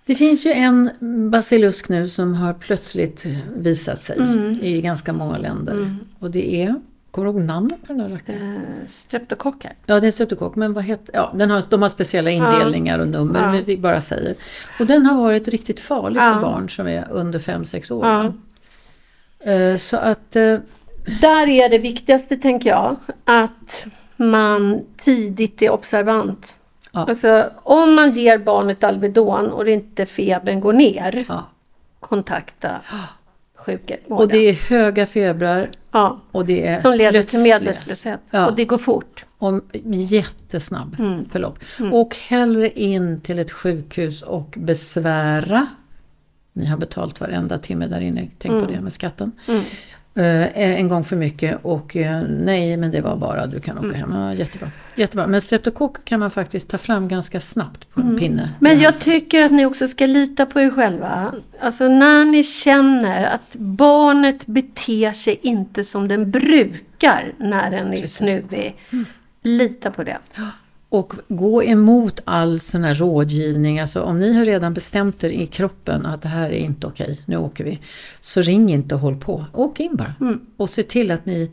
Det 0.06 0.14
finns 0.14 0.46
ju 0.46 0.50
en 0.52 0.90
basilusk 1.30 1.88
nu 1.88 2.08
som 2.08 2.34
har 2.34 2.54
plötsligt 2.54 3.26
visat 3.56 3.98
sig 3.98 4.16
Mm. 4.18 4.58
i 4.62 4.80
ganska 4.80 5.12
många 5.12 5.38
länder. 5.38 5.96
Och 6.18 6.30
det 6.30 6.62
är, 6.62 6.74
kommer 7.10 7.26
du 7.26 7.32
ihåg 7.32 7.40
namnet 7.42 7.80
på 7.86 7.92
den 7.92 7.98
där 7.98 8.08
rackaren? 8.08 8.54
Eh, 8.56 8.60
Streptokocker. 8.88 9.72
Ja, 9.86 10.00
det 10.00 10.06
är 10.06 10.10
streptokock, 10.10 10.56
men 10.56 10.72
vad 10.72 10.84
heter, 10.84 11.14
ja, 11.14 11.32
den 11.34 11.50
har, 11.50 11.62
de 11.70 11.82
har 11.82 11.88
speciella 11.88 12.30
indelningar 12.30 12.98
och 12.98 13.08
nummer, 13.08 13.54
Ja. 13.56 13.62
vi 13.66 13.76
bara 13.78 14.00
säger. 14.00 14.34
Och 14.80 14.86
den 14.86 15.06
har 15.06 15.16
varit 15.22 15.48
riktigt 15.48 15.80
farlig 15.80 16.20
Ja. 16.20 16.34
för 16.34 16.40
barn 16.40 16.68
som 16.70 16.86
är 16.88 17.06
under 17.10 17.38
5-6 17.38 17.90
år. 17.92 18.06
Ja. 18.06 18.32
Eh, 19.52 19.76
Så 19.76 19.96
att, 19.96 20.36
eh, 20.36 20.58
Där 21.20 21.48
är 21.48 21.68
det 21.68 21.78
viktigaste, 21.78 22.36
tänker 22.36 22.70
jag, 22.70 22.96
att 23.24 23.86
man 24.16 24.80
tidigt 24.96 25.62
är 25.62 25.70
observant. 25.70 26.58
Ja. 26.94 27.06
Alltså, 27.08 27.50
om 27.62 27.94
man 27.94 28.12
ger 28.12 28.38
barnet 28.38 28.84
Alvedon 28.84 29.50
och 29.52 29.68
inte 29.68 30.06
febern 30.06 30.60
går 30.60 30.72
ner, 30.72 31.24
ja. 31.28 31.44
kontakta 32.00 32.80
sjukhusvården. 33.56 34.18
Och 34.18 34.28
det 34.28 34.48
är 34.48 34.52
höga 34.70 35.06
febrar 35.06 35.70
ja, 35.92 36.20
och 36.30 36.46
det 36.46 36.66
är 36.66 36.80
som 36.80 36.92
leder 36.92 37.10
till 37.12 37.28
plötsliga 37.28 37.42
medvetslöshet. 37.58 38.20
Ja. 38.30 38.46
Och 38.46 38.56
det 38.56 38.64
går 38.64 38.78
fort. 38.78 39.24
och 39.38 39.60
jättesnabb 39.84 40.96
Mm. 40.98 41.28
förlopp. 41.28 41.58
Och 41.92 42.16
hellre 42.16 42.70
in 42.70 43.20
till 43.20 43.38
ett 43.38 43.52
sjukhus 43.52 44.22
och 44.22 44.54
besvära. 44.58 45.66
Ni 46.52 46.66
har 46.66 46.76
betalt 46.76 47.20
varenda 47.20 47.58
timme 47.58 47.86
där 47.86 48.00
inne, 48.00 48.28
tänk 48.38 48.52
Mm. 48.52 48.64
på 48.66 48.70
det 48.72 48.80
med 48.80 48.92
skatten. 48.92 49.32
Eh, 49.48 49.60
en 50.16 50.88
gång 50.88 51.04
för 51.04 51.16
mycket 51.16 51.58
och 51.62 51.96
eh, 51.96 52.22
nej 52.28 52.76
men 52.76 52.90
det 52.90 53.00
var 53.00 53.16
bara 53.16 53.46
du 53.46 53.60
kan 53.60 53.78
åka 53.78 53.86
Mm. 53.86 54.00
hem. 54.00 54.12
Ja, 54.14 54.34
jättebra. 54.34 54.70
jättebra. 54.94 55.26
Men 55.26 55.40
streptokocker 55.40 56.02
kan 56.02 56.20
man 56.20 56.30
faktiskt 56.30 56.68
ta 56.68 56.78
fram 56.78 57.08
ganska 57.08 57.40
snabbt 57.40 57.90
på 57.94 58.00
en 58.00 58.18
pinne. 58.18 58.42
Mm. 58.42 58.54
Men 58.58 58.80
i 58.80 58.82
jag 58.82 59.00
tycker 59.00 59.42
att 59.44 59.52
ni 59.52 59.66
också 59.66 59.88
ska 59.88 60.06
lita 60.06 60.46
på 60.46 60.60
er 60.60 60.70
själva. 60.70 61.34
Alltså 61.60 61.88
när 61.88 62.24
ni 62.24 62.42
känner 62.44 63.24
att 63.24 63.52
barnet 63.56 64.46
beter 64.46 65.12
sig 65.12 65.38
inte 65.42 65.84
som 65.84 66.08
den 66.08 66.30
brukar 66.30 67.32
när 67.38 67.70
den 67.70 67.92
är 67.94 68.00
Precis. 68.00 68.20
Mm. 68.20 68.40
snuvig. 68.40 68.76
Lita 69.42 69.90
på 69.90 70.02
det. 70.04 70.18
Och 70.94 71.12
gå 71.28 71.64
emot 71.64 72.20
all 72.24 72.60
sån 72.60 72.84
här 72.84 72.94
rådgivning. 72.94 73.80
Alltså 73.80 74.02
om 74.02 74.20
ni 74.20 74.34
har 74.34 74.44
redan 74.44 74.74
bestämt 74.74 75.24
er 75.24 75.30
i 75.30 75.46
kroppen 75.46 76.06
att 76.06 76.22
det 76.22 76.28
här 76.28 76.50
är 76.50 76.58
inte 76.58 76.86
okej, 76.86 77.20
nu 77.24 77.36
åker 77.36 77.64
vi. 77.64 77.80
Så 78.20 78.40
ring 78.40 78.70
inte 78.70 78.94
och 78.94 79.00
håll 79.00 79.16
på. 79.16 79.44
Åk 79.52 79.80
in 79.80 79.96
bara. 79.96 80.14
Mm. 80.20 80.40
Och 80.56 80.70
se 80.70 80.82
till 80.82 81.10
att 81.10 81.26
ni, 81.26 81.50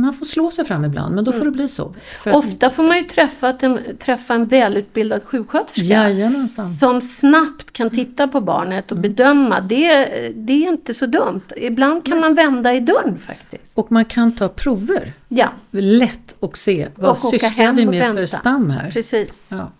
man 0.00 0.14
får 0.14 0.26
slå 0.26 0.50
sig 0.50 0.64
fram 0.64 0.84
ibland 0.84 1.14
men 1.14 1.24
då 1.24 1.32
får 1.32 1.44
det 1.44 1.50
bli 1.50 1.68
så. 1.68 1.94
Att- 2.24 2.34
Ofta 2.34 2.70
får 2.70 2.82
man 2.82 2.96
ju 2.96 3.02
träffa 3.04 3.56
en, 3.60 3.78
träffa 3.98 4.34
en 4.34 4.46
välutbildad 4.46 5.22
sjuksköterska. 5.24 5.82
Jajamensan. 5.84 6.76
Som 6.80 7.00
snabbt 7.00 7.72
kan 7.72 7.90
titta 7.90 8.28
på 8.28 8.40
barnet 8.40 8.90
Mm. 8.92 8.98
och 8.98 9.02
bedöma. 9.10 9.60
Det, 9.60 10.04
det 10.36 10.52
är 10.64 10.68
inte 10.68 10.94
så 10.94 11.06
dumt. 11.06 11.40
Ibland 11.56 12.04
kan 12.06 12.20
man 12.20 12.34
vända 12.34 12.74
i 12.74 12.80
dörren 12.80 13.18
faktiskt. 13.26 13.62
Och 13.74 13.92
man 13.92 14.04
kan 14.04 14.32
ta 14.32 14.48
prover. 14.48 15.12
Ja, 15.28 15.48
Lätt 15.70 16.34
och 16.40 16.58
se 16.58 16.88
vad 16.94 17.10
Och 17.10 17.18
sysslar 17.18 17.72
vi 17.72 17.86
med 17.86 18.14
för 18.14 18.26
stam 18.26 18.70
här. 18.70 18.90
precis. 18.90 19.48
Ja. 19.50 19.70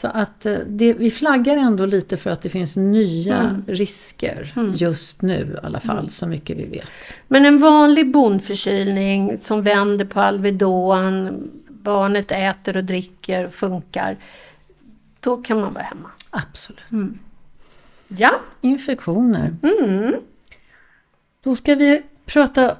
Så 0.00 0.08
att 0.08 0.46
eh, 0.46 0.58
det, 0.66 0.94
vi 0.94 1.10
flaggar 1.10 1.56
ändå 1.56 1.86
lite 1.86 2.16
för 2.16 2.30
att 2.30 2.42
det 2.42 2.48
finns 2.48 2.76
nya 2.76 3.38
Mm. 3.40 3.64
risker 3.66 4.52
just 4.76 5.22
nu 5.22 5.56
i 5.62 5.66
alla 5.66 5.80
fall, 5.80 6.10
så 6.10 6.26
mycket 6.26 6.56
vi 6.56 6.64
vet. 6.66 6.88
Men 7.28 7.46
en 7.46 7.58
vanlig 7.58 8.12
bondförkylning 8.12 9.38
som 9.42 9.62
vänder 9.62 10.04
på 10.04 10.20
Alvedon, 10.20 11.50
barnet 11.68 12.32
äter 12.32 12.76
och 12.76 12.84
dricker, 12.84 13.48
funkar. 13.48 14.16
Då 15.20 15.36
kan 15.36 15.60
man 15.60 15.74
vara 15.74 15.84
hemma. 15.84 16.10
Absolut. 16.30 16.80
Ja, 18.08 18.40
Infektioner. 18.60 19.56
Mm. 19.62 20.14
Då 21.42 21.56
ska 21.56 21.74
vi 21.74 22.02
prata 22.26 22.76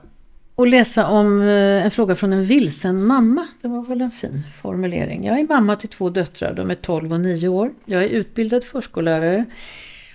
och 0.61 0.67
läsa 0.67 1.07
om 1.07 1.43
eh, 1.43 1.85
en 1.85 1.91
fråga 1.91 2.15
från 2.15 2.33
en 2.33 2.45
vilsen 2.45 3.05
mamma. 3.05 3.47
Det 3.63 3.69
var 3.69 3.83
väl 3.83 4.01
en 4.01 4.11
fin 4.11 4.43
formulering. 4.63 5.27
Jag 5.27 5.39
är 5.39 5.47
mamma 5.49 5.77
till 5.77 5.89
två 5.89 6.11
döttrar, 6.11 6.55
de 6.55 6.71
är 6.71 6.75
12 6.75 7.13
och 7.13 7.21
9 7.21 7.49
år. 7.49 7.73
Jag 7.85 8.05
är 8.05 8.09
utbildad 8.09 8.65
förskollärare 8.65 9.45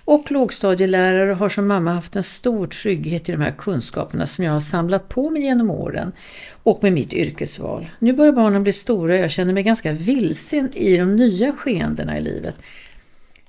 och 0.05 0.31
lågstadielärare 0.31 1.31
och 1.31 1.37
har 1.37 1.49
som 1.49 1.67
mamma 1.67 1.91
haft 1.91 2.15
en 2.15 2.23
stor 2.23 2.67
trygghet 2.67 3.29
i 3.29 3.31
de 3.31 3.41
här 3.41 3.53
kunskaperna 3.57 4.27
som 4.27 4.45
jag 4.45 4.51
har 4.51 4.61
samlat 4.61 5.09
på 5.09 5.29
mig 5.29 5.41
genom 5.41 5.69
åren 5.69 6.11
och 6.63 6.79
med 6.83 6.93
mitt 6.93 7.13
yrkesval. 7.13 7.87
Nu 7.99 8.13
börjar 8.13 8.33
barnen 8.33 8.63
bli 8.63 8.73
stora 8.73 9.13
och 9.13 9.19
jag 9.19 9.31
känner 9.31 9.53
mig 9.53 9.63
ganska 9.63 9.91
vilsen 9.91 10.73
i 10.73 10.97
de 10.97 11.15
nya 11.15 11.51
skeendena 11.51 12.17
i 12.17 12.21
livet. 12.21 12.55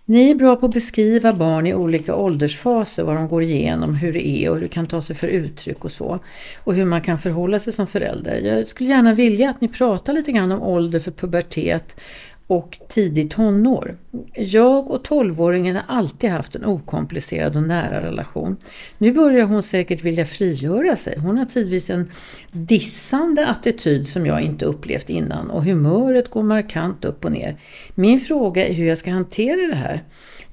Ni 0.08 0.30
är 0.30 0.34
bra 0.34 0.56
på 0.56 0.66
att 0.66 0.74
beskriva 0.74 1.32
barn 1.32 1.66
i 1.66 1.74
olika 1.74 2.14
åldersfaser, 2.14 3.04
vad 3.04 3.16
de 3.16 3.28
går 3.28 3.42
igenom, 3.42 3.94
hur 3.94 4.12
det 4.12 4.28
är 4.28 4.50
och 4.50 4.54
hur 4.56 4.62
det 4.62 4.68
kan 4.68 4.86
ta 4.86 5.02
sig 5.02 5.16
för 5.16 5.28
uttryck 5.28 5.84
och 5.84 5.92
så. 5.92 6.18
Och 6.64 6.74
hur 6.74 6.84
man 6.84 7.00
kan 7.00 7.18
förhålla 7.18 7.58
sig 7.58 7.72
som 7.72 7.86
förälder. 7.86 8.40
Jag 8.40 8.68
skulle 8.68 8.90
gärna 8.90 9.14
vilja 9.14 9.50
att 9.50 9.60
ni 9.60 9.68
pratar 9.68 10.12
lite 10.12 10.32
grann 10.32 10.52
om 10.52 10.62
ålder 10.62 11.00
för 11.00 11.10
pubertet 11.10 11.96
och 12.46 12.78
tidig 12.88 13.30
tonår. 13.30 13.96
Jag 14.34 14.90
och 14.90 15.06
12-åringen 15.06 15.74
har 15.74 15.96
alltid 15.96 16.30
haft 16.30 16.54
en 16.54 16.64
okomplicerad 16.64 17.56
och 17.56 17.62
nära 17.62 18.02
relation. 18.02 18.56
Nu 18.98 19.12
börjar 19.12 19.46
hon 19.46 19.62
säkert 19.62 20.04
vilja 20.04 20.24
frigöra 20.24 20.96
sig. 20.96 21.18
Hon 21.18 21.38
har 21.38 21.44
tidvis 21.44 21.90
en 21.90 22.10
dissande 22.52 23.46
attityd 23.46 24.08
som 24.08 24.26
jag 24.26 24.40
inte 24.40 24.64
upplevt 24.64 25.10
innan 25.10 25.50
och 25.50 25.64
humöret 25.64 26.30
går 26.30 26.42
markant 26.42 27.04
upp 27.04 27.24
och 27.24 27.32
ner. 27.32 27.56
Min 27.94 28.20
fråga 28.20 28.68
är 28.68 28.72
hur 28.72 28.86
jag 28.86 28.98
ska 28.98 29.10
hantera 29.10 29.66
det 29.66 29.76
här. 29.76 30.04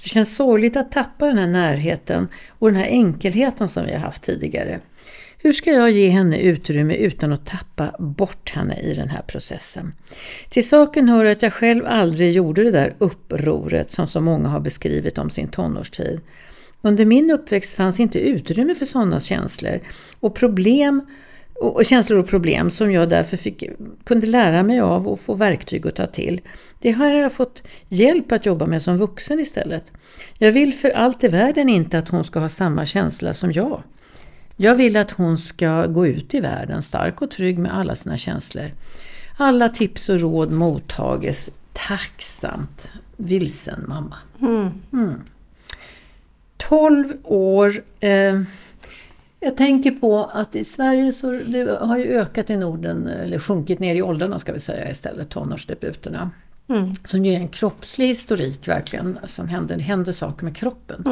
Det 0.04 0.10
känns 0.10 0.36
sorgligt 0.36 0.78
att 0.78 0.92
tappa 0.92 1.28
den 1.28 1.38
här 1.38 1.48
närheten 1.48 2.28
och 2.50 2.68
den 2.68 2.76
här 2.76 2.88
enkelheten 2.88 3.70
som 3.70 3.86
vi 3.86 3.92
har 3.92 4.00
haft 4.00 4.24
tidigare. 4.24 4.80
Hur 5.44 5.54
ska 5.54 5.72
jag 5.72 5.92
ge 5.92 6.08
henne 6.08 6.40
utrymme 6.40 6.96
utan 6.96 7.34
att 7.34 7.46
tappa 7.46 7.96
bort 8.00 8.52
henne 8.52 8.80
i 8.80 8.94
den 8.94 9.10
här 9.10 9.22
processen? 9.22 9.94
Till 10.50 10.68
saken 10.68 11.10
hör 11.10 11.26
att 11.26 11.42
jag 11.42 11.54
själv 11.54 11.86
aldrig 11.88 12.32
gjorde 12.32 12.64
det 12.64 12.72
där 12.72 12.94
upproret 12.98 13.92
som 13.92 14.08
så 14.08 14.22
många 14.22 14.48
har 14.48 14.60
beskrivit 14.60 15.18
om 15.18 15.30
sin 15.30 15.48
tonårstid. 15.48 16.22
Under 16.82 17.06
min 17.06 17.32
uppväxt 17.32 17.76
fanns 17.76 18.00
inte 18.00 18.20
utrymme 18.20 18.76
för 18.76 18.86
sådana 18.86 19.20
känslor 19.20 19.80
och 20.20 20.36
problem 20.36 21.02
och 21.56 21.86
känslor 21.86 22.20
och 22.20 22.28
problem 22.28 22.70
som 22.70 22.92
jag 22.92 23.10
därför 23.10 23.38
fick, 23.38 23.64
kunde 24.04 24.28
lära 24.28 24.64
mig 24.64 24.80
av 24.80 25.08
och 25.08 25.20
få 25.20 25.34
verktyg 25.34 25.88
att 25.88 25.96
ta 25.96 26.06
till. 26.06 26.42
Det 26.80 26.92
har 26.92 27.14
jag 27.14 27.34
fått 27.34 27.64
hjälp 27.88 28.32
att 28.32 28.46
jobba 28.46 28.66
med 28.66 28.82
som 28.82 28.98
vuxen 28.98 29.40
istället. 29.40 29.84
Jag 30.38 30.52
vill 30.52 30.74
för 30.74 30.90
allt 30.90 31.24
i 31.24 31.28
världen 31.28 31.70
inte 31.70 31.98
att 31.98 32.10
hon 32.10 32.24
ska 32.24 32.40
ha 32.40 32.50
samma 32.50 32.86
känsla 32.86 33.34
som 33.34 33.52
jag. 33.52 33.84
Jag 34.64 34.76
vill 34.76 34.98
att 34.98 35.12
hon 35.12 35.38
ska 35.38 35.86
gå 35.86 36.08
ut 36.08 36.34
i 36.34 36.40
världen 36.40 36.82
stark 36.82 37.22
och 37.22 37.32
trygg 37.32 37.60
med 37.60 37.78
alla 37.78 37.96
sina 37.96 38.18
känslor. 38.18 38.72
Alla 39.38 39.70
tips 39.70 40.10
och 40.10 40.20
råd 40.20 40.52
mottages 40.52 41.50
tacksamt. 41.74 42.92
Vilsen 43.18 43.86
mamma. 43.88 44.16
Mm. 44.42 45.22
12 46.58 47.14
år. 47.24 47.84
Eh, 48.00 48.42
jag 49.40 49.58
tänker 49.58 49.92
på 49.92 50.30
att 50.34 50.56
i 50.56 50.64
Sverige 50.64 51.12
så 51.12 51.32
det 51.32 51.78
har 51.82 51.98
ju 51.98 52.06
ökat 52.06 52.50
i 52.50 52.56
Norden, 52.56 53.08
eller 53.08 53.40
sjunkit 53.40 53.80
ner 53.80 53.96
i 53.96 54.02
åldrarna 54.02 54.40
ska 54.40 54.54
vi 54.54 54.60
säga 54.60 54.92
istället, 54.92 55.30
tonårsdebuterna. 55.30 56.32
Som 57.06 57.26
ger 57.26 57.40
en 57.40 57.48
kroppslig 57.48 58.08
historik 58.08 58.68
verkligen, 58.68 59.20
som 59.28 59.48
händer, 59.48 59.78
det 59.78 59.84
händer 59.84 60.12
saker 60.12 60.46
med 60.46 60.56
kroppen. 60.56 61.04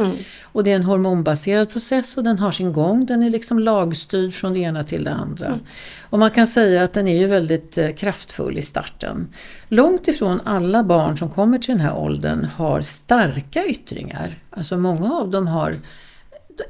Och 0.44 0.64
det 0.64 0.72
är 0.72 0.76
en 0.76 0.84
hormonbaserad 0.84 1.72
process 1.72 2.18
och 2.18 2.24
den 2.24 2.40
har 2.40 2.52
sin 2.52 2.74
gång, 2.74 3.06
den 3.06 3.24
är 3.24 3.30
liksom 3.30 3.60
lagstyrd 3.60 4.34
från 4.34 4.54
det 4.54 4.60
ena 4.60 4.84
till 4.84 5.04
det 5.04 5.12
andra. 5.12 5.60
Och 6.10 6.20
man 6.20 6.32
kan 6.32 6.48
säga 6.48 6.84
att 6.84 6.94
den 6.94 7.08
är 7.08 7.20
ju 7.20 7.28
väldigt 7.28 7.78
eh, 7.78 7.92
kraftfull 7.92 8.58
i 8.58 8.62
starten. 8.62 9.28
Långt 9.68 10.08
ifrån 10.08 10.42
alla 10.46 10.84
barn 10.84 11.18
som 11.18 11.30
kommer 11.30 11.58
till 11.58 11.72
den 11.72 11.82
här 11.82 11.98
åldern 11.98 12.46
har 12.56 12.82
starka 12.82 13.66
yttringar. 13.66 14.40
Alltså 14.50 14.78
många 14.78 15.14
av 15.14 15.30
dem 15.32 15.48
har 15.48 15.76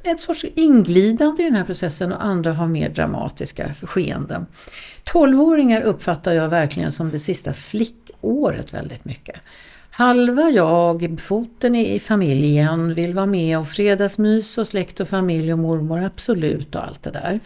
ett 0.03 0.21
sorts 0.21 0.45
inglidande 0.55 1.43
i 1.43 1.45
den 1.45 1.55
här 1.55 1.63
processen 1.63 2.13
och 2.13 2.25
andra 2.25 2.53
har 2.53 2.67
mer 2.67 2.89
dramatiska 2.89 3.73
skeenden. 3.81 4.45
12-åringar 5.13 5.81
uppfattar 5.81 6.33
jag 6.33 6.49
verkligen 6.49 6.91
som 6.91 7.09
det 7.11 7.19
sista 7.19 7.53
flickåret 8.21 8.73
väldigt 8.73 9.05
mycket. 9.05 9.39
Halva 9.91 10.49
jag, 10.49 11.19
foten 11.19 11.75
i 11.75 11.99
familjen, 11.99 12.93
vill 12.93 13.13
vara 13.13 13.25
med 13.25 13.59
och 13.59 13.67
fredagsmys 13.67 14.57
och 14.57 14.67
släkt 14.67 14.99
och 14.99 15.07
familj 15.07 15.53
och 15.53 15.59
mormor, 15.59 16.03
absolut 16.03 16.75
och 16.75 16.87
allt 16.87 17.03
det 17.03 17.11
där. 17.11 17.39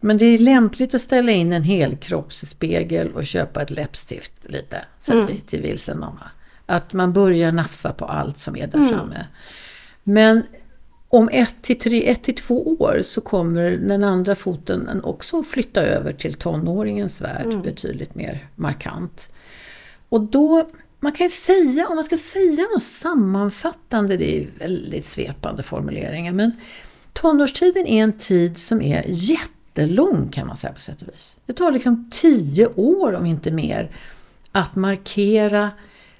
Men 0.00 0.18
det 0.18 0.24
är 0.24 0.38
lämpligt 0.38 0.94
att 0.94 1.00
ställa 1.00 1.32
in 1.32 1.52
en 1.52 1.62
helkroppsspegel 1.62 3.12
och 3.12 3.26
köpa 3.26 3.62
ett 3.62 3.70
läppstift 3.70 4.32
lite, 4.42 4.84
säger 4.98 5.26
vi 5.26 5.40
till 5.40 5.62
vilsen 5.62 5.98
mamma. 5.98 6.30
Att 6.66 6.92
man 6.92 7.12
börjar 7.12 7.52
nafsa 7.52 7.92
på 7.92 8.04
allt 8.04 8.38
som 8.38 8.56
är 8.56 8.66
där 8.66 8.88
framme. 8.88 9.26
Men 10.02 10.42
om 11.08 11.28
ett 11.32 11.62
till, 11.62 11.78
tre, 11.78 12.10
ett 12.10 12.22
till 12.22 12.34
två 12.34 12.76
år 12.80 13.00
så 13.02 13.20
kommer 13.20 13.70
den 13.70 14.04
andra 14.04 14.34
foten 14.34 14.88
också 15.04 15.42
flytta 15.42 15.80
över 15.80 16.12
till 16.12 16.34
tonåringens 16.34 17.20
värld 17.22 17.62
betydligt 17.62 18.14
mer 18.14 18.48
markant. 18.56 19.28
Och 20.12 20.20
då, 20.20 20.68
man 21.00 21.12
kan 21.12 21.26
ju 21.26 21.30
säga, 21.30 21.88
om 21.88 21.94
man 21.94 22.04
ska 22.04 22.16
säga 22.16 22.62
något 22.74 22.82
sammanfattande, 22.82 24.16
det 24.16 24.34
är 24.34 24.40
ju 24.40 24.50
väldigt 24.58 25.04
svepande 25.04 25.62
formuleringar, 25.62 26.32
men 26.32 26.52
tonårstiden 27.12 27.86
är 27.86 28.02
en 28.02 28.18
tid 28.18 28.58
som 28.58 28.82
är 28.82 29.04
jättelång 29.06 30.28
kan 30.28 30.46
man 30.46 30.56
säga 30.56 30.72
på 30.72 30.80
sätt 30.80 31.02
och 31.02 31.08
vis. 31.08 31.36
Det 31.46 31.52
tar 31.52 31.72
liksom 31.72 32.10
tio 32.10 32.66
år 32.66 33.12
om 33.12 33.26
inte 33.26 33.50
mer 33.50 33.90
att 34.52 34.76
markera 34.76 35.70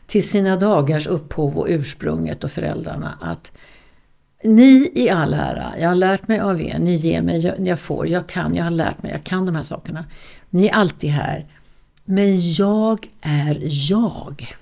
till 0.06 0.28
sina 0.28 0.56
dagars 0.56 1.06
upphov 1.06 1.58
och 1.58 1.66
ursprunget 1.68 2.44
och 2.44 2.52
föräldrarna 2.52 3.18
att 3.20 3.52
ni 4.44 4.92
i 4.94 5.10
all 5.10 5.34
ära, 5.34 5.74
jag 5.80 5.88
har 5.88 5.94
lärt 5.94 6.28
mig 6.28 6.40
av 6.40 6.60
er, 6.60 6.78
ni 6.78 6.94
ger 6.94 7.22
mig, 7.22 7.40
jag, 7.40 7.66
jag 7.66 7.80
får, 7.80 8.08
jag 8.08 8.26
kan, 8.26 8.54
jag 8.54 8.64
har 8.64 8.70
lärt 8.70 9.02
mig, 9.02 9.12
jag 9.12 9.24
kan 9.24 9.46
de 9.46 9.56
här 9.56 9.62
sakerna. 9.62 10.04
Ni 10.50 10.66
är 10.66 10.72
alltid 10.72 11.10
här. 11.10 11.46
Men 12.04 12.52
jag 12.52 13.08
är 13.20 13.58
jag. 13.90 14.54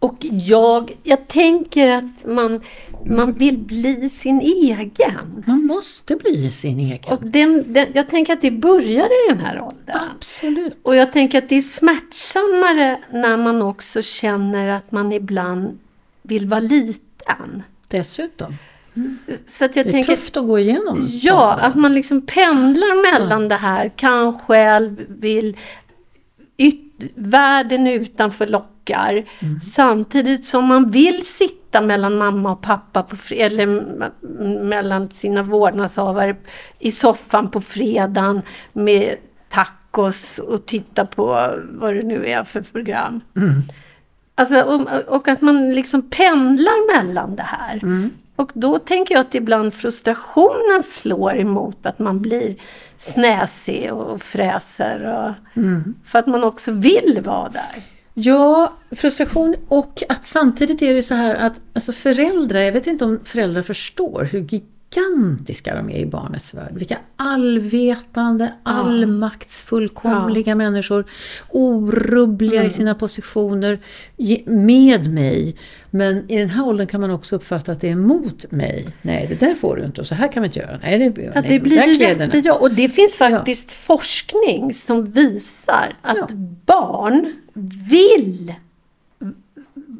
Och 0.00 0.16
jag, 0.30 0.96
jag 1.02 1.28
tänker 1.28 1.88
att 1.88 2.26
man, 2.26 2.60
man 3.06 3.32
vill 3.32 3.58
bli 3.58 4.10
sin 4.10 4.40
egen. 4.40 5.44
Man 5.46 5.66
måste 5.66 6.16
bli 6.16 6.50
sin 6.50 6.80
egen. 6.80 7.12
Och 7.12 7.26
den, 7.26 7.72
den, 7.72 7.86
jag 7.92 8.08
tänker 8.08 8.32
att 8.32 8.42
det 8.42 8.50
börjar 8.50 9.06
i 9.06 9.28
den 9.28 9.40
här 9.40 9.60
åldern. 9.60 9.98
Absolut. 10.16 10.78
Och 10.82 10.96
jag 10.96 11.12
tänker 11.12 11.38
att 11.38 11.48
det 11.48 11.56
är 11.56 11.62
smärtsammare 11.62 12.98
när 13.12 13.36
man 13.36 13.62
också 13.62 14.02
känner 14.02 14.68
att 14.68 14.92
man 14.92 15.12
ibland 15.12 15.78
vill 16.22 16.46
vara 16.46 16.60
liten. 16.60 17.62
Dessutom. 17.88 18.54
Så 19.46 19.64
att 19.64 19.76
jag 19.76 19.86
Det 19.86 19.90
är 19.90 19.92
tänker, 19.92 20.16
tufft 20.16 20.36
att 20.36 20.46
gå 20.46 20.58
igenom. 20.58 21.08
Ja, 21.10 21.54
att 21.54 21.74
man 21.74 21.94
liksom 21.94 22.20
pendlar 22.26 23.12
mellan 23.12 23.48
det 23.48 23.56
här, 23.56 23.88
kan 23.96 24.38
själv, 24.38 25.04
vill, 25.08 25.56
yt, 26.58 27.12
världen 27.14 27.86
utanför 27.86 28.46
lockar. 28.46 29.24
Mm. 29.38 29.60
Samtidigt 29.60 30.46
som 30.46 30.64
man 30.64 30.90
vill 30.90 31.24
sitta 31.26 31.80
mellan 31.80 32.18
mamma 32.18 32.52
och 32.52 32.62
pappa, 32.62 33.02
på 33.02 33.16
fre- 33.16 33.34
eller 33.40 33.66
mellan 34.64 35.10
sina 35.10 35.42
vårdnadshavare 35.42 36.36
i 36.78 36.92
soffan 36.92 37.50
på 37.50 37.60
fredagen 37.60 38.42
med 38.72 39.16
tacos 39.48 40.38
och 40.38 40.66
titta 40.66 41.06
på 41.06 41.50
vad 41.70 41.94
det 41.94 42.02
nu 42.02 42.26
är 42.26 42.44
för 42.44 42.60
program. 42.60 43.20
Alltså, 44.34 44.62
och, 44.62 45.14
och 45.14 45.28
att 45.28 45.40
man 45.40 45.74
liksom 45.74 46.10
pendlar 46.10 46.96
mellan 46.96 47.36
det 47.36 47.42
här. 47.42 47.80
Och 48.36 48.50
då 48.54 48.78
tänker 48.78 49.14
jag 49.14 49.20
att 49.20 49.34
ibland 49.34 49.74
frustrationen 49.74 50.82
slår 50.84 51.36
emot 51.36 51.86
att 51.86 51.98
man 51.98 52.20
blir 52.20 52.56
snäsig 52.98 53.92
och 53.92 54.22
fräser. 54.22 55.04
Och, 55.04 55.34
För 56.04 56.18
att 56.18 56.26
man 56.26 56.44
också 56.44 56.72
vill 56.72 57.20
vara 57.24 57.48
där. 57.48 57.82
Ja, 58.14 58.72
frustration 58.90 59.54
och 59.68 60.02
att 60.08 60.24
samtidigt 60.24 60.82
är 60.82 60.94
det 60.94 61.02
så 61.02 61.14
här 61.14 61.34
att 61.34 61.52
alltså 61.72 61.92
föräldrar, 61.92 62.60
jag 62.60 62.72
vet 62.72 62.86
inte 62.86 63.04
om 63.04 63.20
föräldrar 63.24 63.62
förstår 63.62 64.28
hur 64.32 64.40
gigantiska 64.90 65.74
de 65.74 65.90
är 65.90 65.98
i 65.98 66.06
barnets 66.06 66.54
värld. 66.54 66.72
Vilka 66.74 66.98
allvetande, 67.16 68.52
allmaktsfullkomliga 68.62 70.54
människor. 70.54 71.04
Orubbliga 71.50 72.64
i 72.64 72.70
sina 72.70 72.94
positioner 72.94 73.78
med 74.46 75.12
mig. 75.12 75.56
Men 75.90 76.30
i 76.30 76.38
den 76.38 76.50
här 76.50 76.66
åldern 76.66 76.86
kan 76.86 77.00
man 77.00 77.10
också 77.10 77.36
uppfatta 77.36 77.72
att 77.72 77.80
det 77.80 77.88
är 77.88 77.94
mot 77.96 78.50
mig. 78.52 78.88
Nej, 79.02 79.26
det 79.28 79.46
där 79.46 79.54
får 79.54 79.76
du 79.76 79.84
inte 79.84 80.00
och 80.00 80.06
så 80.06 80.14
här 80.14 80.32
kan 80.32 80.42
vi 80.42 80.46
inte 80.46 80.58
göra. 80.58 80.78
Nej, 80.82 80.98
det, 80.98 81.30
nej, 81.34 81.44
det 81.48 81.60
blir 81.60 82.00
jättejobbigt. 82.00 82.60
Och 82.62 82.70
det 82.74 82.88
finns 82.88 83.14
faktiskt 83.16 83.70
forskning 83.72 84.74
som 84.74 85.10
visar 85.10 85.92
att 86.02 86.16
Ja. 86.16 86.26
barn 86.66 87.32
vill 87.90 88.54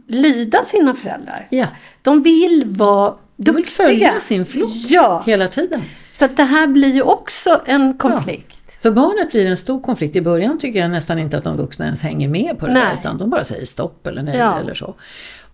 lyda 0.07 0.65
sina 0.65 0.95
föräldrar. 0.95 1.47
Ja, 1.51 1.67
De 2.03 2.23
vill 2.23 2.65
vara 2.67 3.15
de 3.41 3.55
vill 3.57 3.67
följa 3.67 4.21
sin 4.21 4.47
flock 4.47 4.71
Ja, 4.89 5.23
hela 5.27 5.49
tiden. 5.49 5.83
så 6.13 6.25
att 6.25 6.37
det 6.37 6.43
här 6.45 6.67
blir 6.67 6.95
ju 6.95 7.03
också 7.03 7.61
en 7.67 7.99
konflikt. 7.99 8.53
För 8.83 8.91
barnet 8.91 9.31
blir 9.31 9.45
det 9.45 9.51
en 9.51 9.57
stor 9.57 9.81
konflikt. 9.81 10.17
I 10.17 10.21
början 10.23 10.59
tycker 10.59 10.79
jag 10.79 10.91
nästan 10.91 11.19
inte 11.19 11.39
att 11.39 11.45
de 11.45 11.57
vuxna 11.57 11.85
ens 11.85 12.03
hänger 12.03 12.29
med 12.29 12.59
på 12.59 12.67
det 12.67 12.73
Nej. 12.73 12.83
där, 12.83 13.01
utan 13.01 13.19
de 13.19 13.31
bara 13.31 13.45
säger 13.45 13.67
stopp 13.67 14.07
eller 14.07 14.23
nej 14.23 14.37
Ja. 14.39 14.59
eller 14.61 14.75
så. 14.75 14.95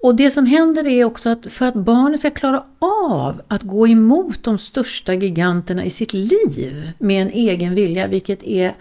Och 0.03 0.15
det 0.17 0.31
som 0.31 0.47
händer 0.47 0.87
är 0.87 1.05
också 1.05 1.29
att 1.29 1.47
för 1.53 1.67
att 1.67 1.75
barnet 1.75 2.21
ska 2.21 2.31
klara 2.31 2.65
av 2.79 3.43
att 3.49 3.63
gå 3.63 3.89
emot 3.89 4.45
de 4.45 4.59
största 4.59 5.15
giganterna 5.15 5.85
i 5.85 5.91
sitt 5.91 6.13
liv 6.13 6.91
med 6.99 7.23
en 7.23 7.31
egen 7.31 7.75
vilja, 7.75 8.07
vilket 8.07 8.43
är 8.43 8.75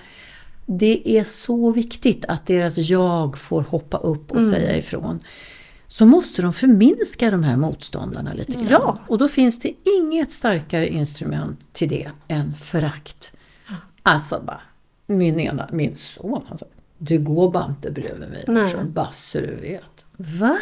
det 0.65 1.01
är 1.17 1.23
så 1.23 1.71
viktigt 1.71 2.25
att 2.27 2.45
deras 2.47 2.77
jag 2.77 3.37
får 3.37 3.61
hoppa 3.61 3.97
upp 3.97 4.31
och 4.31 4.41
säga 4.53 4.77
ifrån. 4.77 5.19
Så 5.93 6.05
måste 6.05 6.41
de 6.41 6.53
förminska 6.53 7.31
de 7.31 7.43
här 7.43 7.57
motståndarna 7.57 8.33
lite 8.33 8.51
grann. 8.51 8.67
Ja. 8.69 8.99
Och 9.07 9.17
då 9.17 9.27
finns 9.27 9.59
det 9.59 9.73
inget 9.83 10.31
starkare 10.31 10.87
instrument 10.87 11.59
till 11.71 11.89
det 11.89 12.11
än 12.27 12.53
förakt. 12.53 13.33
Alltså 14.03 14.41
bara, 14.45 14.61
min 15.07 15.39
ena, 15.39 15.69
min 15.71 15.95
son 15.95 16.41
han 16.47 16.57
sa, 16.57 16.65
du 16.97 17.19
går 17.19 17.51
bara 17.51 17.65
inte 17.65 17.91
bredvid 17.91 18.29
mig 18.29 18.43
Nej. 18.47 18.63
morsan, 18.63 18.91
basse 18.91 19.41
du 19.41 19.55
vet. 19.55 20.05
Va? 20.17 20.57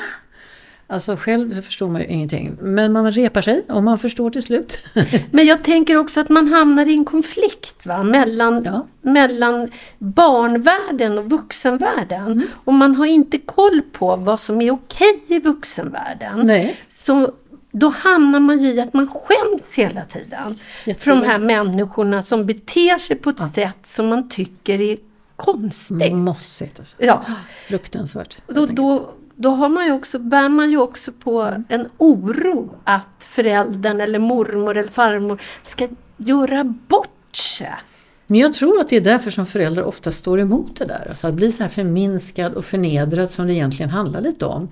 Alltså 0.92 1.16
själv 1.16 1.62
förstår 1.62 1.90
man 1.90 2.02
ju 2.02 2.08
ingenting. 2.08 2.58
Men 2.62 2.92
man 2.92 3.12
repar 3.12 3.42
sig 3.42 3.64
och 3.70 3.84
man 3.84 4.00
förstår 4.00 4.30
till 4.30 4.44
slut. 4.44 4.78
Men 5.32 5.46
jag 5.46 5.64
tänker 5.64 5.98
också 5.98 6.20
att 6.20 6.30
man 6.30 6.48
hamnar 6.48 6.86
i 6.86 6.94
en 6.94 7.06
konflikt 7.06 7.86
va? 7.86 8.04
Mellan, 8.04 8.64
Ja. 8.66 8.88
mellan 9.02 9.72
barnvärlden 10.00 11.18
och 11.18 11.30
vuxenvärlden. 11.30 12.26
Mm. 12.32 12.48
Och 12.64 12.74
man 12.74 12.96
har 12.96 13.06
inte 13.06 13.38
koll 13.38 13.82
på 13.92 14.16
vad 14.16 14.40
som 14.40 14.62
är 14.62 14.72
okej 14.72 15.24
i 15.28 15.40
vuxenvärlden. 15.40 16.40
Nej. 16.44 16.78
Så 17.06 17.32
då 17.72 17.90
hamnar 17.90 18.40
man 18.40 18.64
ju 18.64 18.70
i 18.74 18.82
att 18.82 18.94
man 18.94 19.08
skäms 19.08 19.74
hela 19.76 20.02
tiden. 20.02 20.60
För 21.00 21.10
de 21.12 21.24
här 21.24 21.38
människorna 21.40 22.24
som 22.24 22.46
beter 22.46 22.98
sig 22.98 23.16
på 23.16 23.30
ett 23.30 23.54
sätt 23.56 23.78
som 23.84 24.08
man 24.08 24.30
tycker 24.30 24.82
är 24.82 24.98
konstigt. 25.36 26.14
Mossigt 26.14 26.80
alltså. 26.80 26.96
Ja. 27.00 27.26
Fruktansvärt. 27.68 28.38
Då, 28.48 28.66
då, 28.66 29.12
då 29.42 29.50
har 29.50 29.70
man 29.70 29.86
ju 29.86 29.92
också, 29.92 30.20
bär 30.20 30.50
man 30.50 30.72
ju 30.72 30.78
också 30.78 31.12
på 31.12 31.64
en 31.70 31.88
oro 31.98 32.76
att 32.84 33.06
föräldern 33.30 34.02
eller 34.02 34.20
mormor 34.20 34.78
eller 34.78 34.90
farmor 34.92 35.42
ska 35.64 35.88
göra 36.18 36.64
bort 36.64 37.36
sig. 37.36 37.72
Men 38.28 38.40
jag 38.40 38.54
tror 38.54 38.80
att 38.80 38.90
det 38.90 38.96
är 38.96 39.02
därför 39.02 39.32
som 39.32 39.46
föräldrar 39.46 39.84
ofta 39.84 40.12
står 40.12 40.40
emot 40.40 40.76
det 40.76 40.86
där. 40.86 41.08
Alltså 41.10 41.28
att 41.28 41.34
bli 41.34 41.52
så 41.52 41.64
här 41.64 41.70
förminskad 41.70 42.54
och 42.54 42.66
förnedrad 42.66 43.32
som 43.32 43.48
det 43.48 43.54
egentligen 43.54 43.90
handlar 43.90 44.22
lite 44.22 44.46
om. 44.46 44.68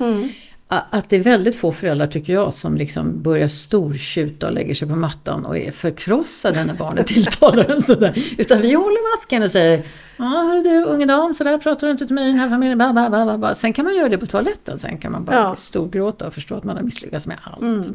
A- 0.67 0.81
Att 0.89 1.09
det 1.09 1.15
är 1.15 1.19
väldigt 1.23 1.55
få 1.55 1.71
föräldrar 1.71 2.07
tycker 2.07 2.33
jag 2.33 2.53
som 2.53 2.75
liksom 2.77 3.21
börjar 3.23 3.47
stortjuta 3.47 4.47
och 4.47 4.53
lägger 4.53 4.73
sig 4.75 4.87
på 4.87 4.95
mattan 4.95 5.45
och 5.45 5.57
är 5.57 5.71
förkrossade 5.71 6.63
när 6.63 6.73
barnet 6.73 7.07
tilltalar 7.07 7.71
en 7.71 7.81
sådär. 7.81 8.23
Utan 8.37 8.61
vi 8.61 8.73
håller 8.73 9.15
masken 9.17 9.43
och 9.43 9.51
säger 9.51 9.83
Ja 10.19 10.25
hörru 10.25 10.61
du 10.63 10.83
unge 10.83 11.05
dam, 11.05 11.33
så 11.33 11.43
där 11.43 11.57
pratar 11.57 11.87
du 11.87 11.91
inte 11.91 12.05
till 12.05 12.15
mig 12.15 12.25
i 12.25 12.27
den 12.27 12.39
här 12.39 12.49
familjen. 12.49 12.77
Ba, 12.77 12.93
ba, 12.93 13.09
ba, 13.09 13.25
ba, 13.25 13.37
ba. 13.37 13.55
Sen 13.55 13.73
kan 13.73 13.85
man 13.85 13.95
göra 13.95 14.09
det 14.09 14.17
på 14.17 14.25
toaletten, 14.25 14.79
sen 14.79 14.97
kan 14.97 15.11
man 15.11 15.25
bara 15.25 15.35
Ja. 15.35 15.55
storgråta 15.55 16.27
och 16.27 16.33
förstå 16.33 16.55
att 16.55 16.63
man 16.63 16.75
har 16.75 16.83
misslyckats 16.83 17.27
med 17.27 17.37
allt. 17.43 17.87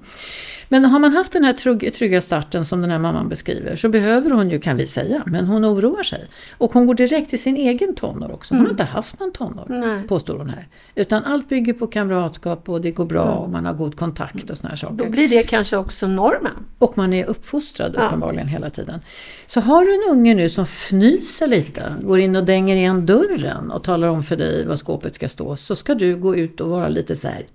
Men 0.69 0.85
har 0.85 0.99
man 0.99 1.13
haft 1.13 1.33
den 1.33 1.45
här 1.45 1.53
trygg, 1.53 1.95
trygga 1.95 2.21
starten 2.21 2.65
som 2.65 2.81
den 2.81 2.91
här 2.91 2.99
mamman 2.99 3.29
beskriver 3.29 3.77
så 3.77 3.89
behöver 3.89 4.31
hon 4.31 4.51
ju, 4.51 4.61
kan 4.61 4.77
vi 4.77 4.87
säga, 4.87 5.23
men 5.27 5.47
hon 5.47 5.65
oroar 5.65 6.03
sig. 6.03 6.25
Och 6.59 6.73
hon 6.73 6.87
går 6.87 6.95
direkt 6.95 7.31
till 7.31 7.43
sin 7.43 7.57
egen 7.57 7.95
tonår 7.95 8.33
också. 8.33 8.55
Hon 8.55 8.65
har 8.65 8.71
inte 8.71 8.85
haft 8.85 9.21
någon 9.21 9.33
tonår, 9.33 9.67
Nej. 9.69 10.09
påstår 10.09 10.39
hon 10.39 10.51
här. 10.51 10.69
Utan 10.95 11.25
allt 11.25 11.49
bygger 11.49 11.73
på 11.73 11.87
kamratskap 11.87 12.69
och 12.69 12.81
det 12.81 12.91
går 12.91 13.05
bra 13.05 13.25
och 13.25 13.51
man 13.51 13.67
har 13.67 13.75
god 13.75 13.97
kontakt 13.97 14.51
och 14.51 14.59
såna 14.59 14.69
här 14.69 14.77
saker. 14.77 14.95
Då 14.97 15.11
blir 15.11 15.29
det 15.29 15.43
kanske 15.43 15.77
också 15.77 16.07
normen. 16.07 16.53
Och 16.79 16.99
man 16.99 17.13
är 17.13 17.25
uppfostrad 17.27 17.95
Ja. 17.99 18.07
uppenbarligen 18.07 18.49
hela 18.49 18.71
tiden. 18.71 19.01
Så 19.47 19.61
har 19.61 19.85
du 19.85 19.95
en 19.95 20.11
unge 20.19 20.35
nu 20.35 20.49
som 20.49 20.63
fnyser 20.65 21.47
lite, 21.47 21.83
går 22.15 22.21
in 22.21 22.37
och 22.37 22.45
dänger 22.45 22.77
igen 22.77 23.07
dörren 23.07 23.71
och 23.71 23.85
talar 23.85 24.09
om 24.09 24.23
för 24.23 24.37
dig 24.37 24.67
var 24.67 24.77
skåpet 24.77 25.15
ska 25.15 25.29
stå, 25.29 25.57
så 25.57 25.77
ska 25.77 25.95
du 25.95 26.17
gå 26.17 26.37
ut 26.37 26.61
och 26.61 26.71
vara 26.71 26.89
lite 26.89 27.17
så 27.17 27.29
här 27.29 27.47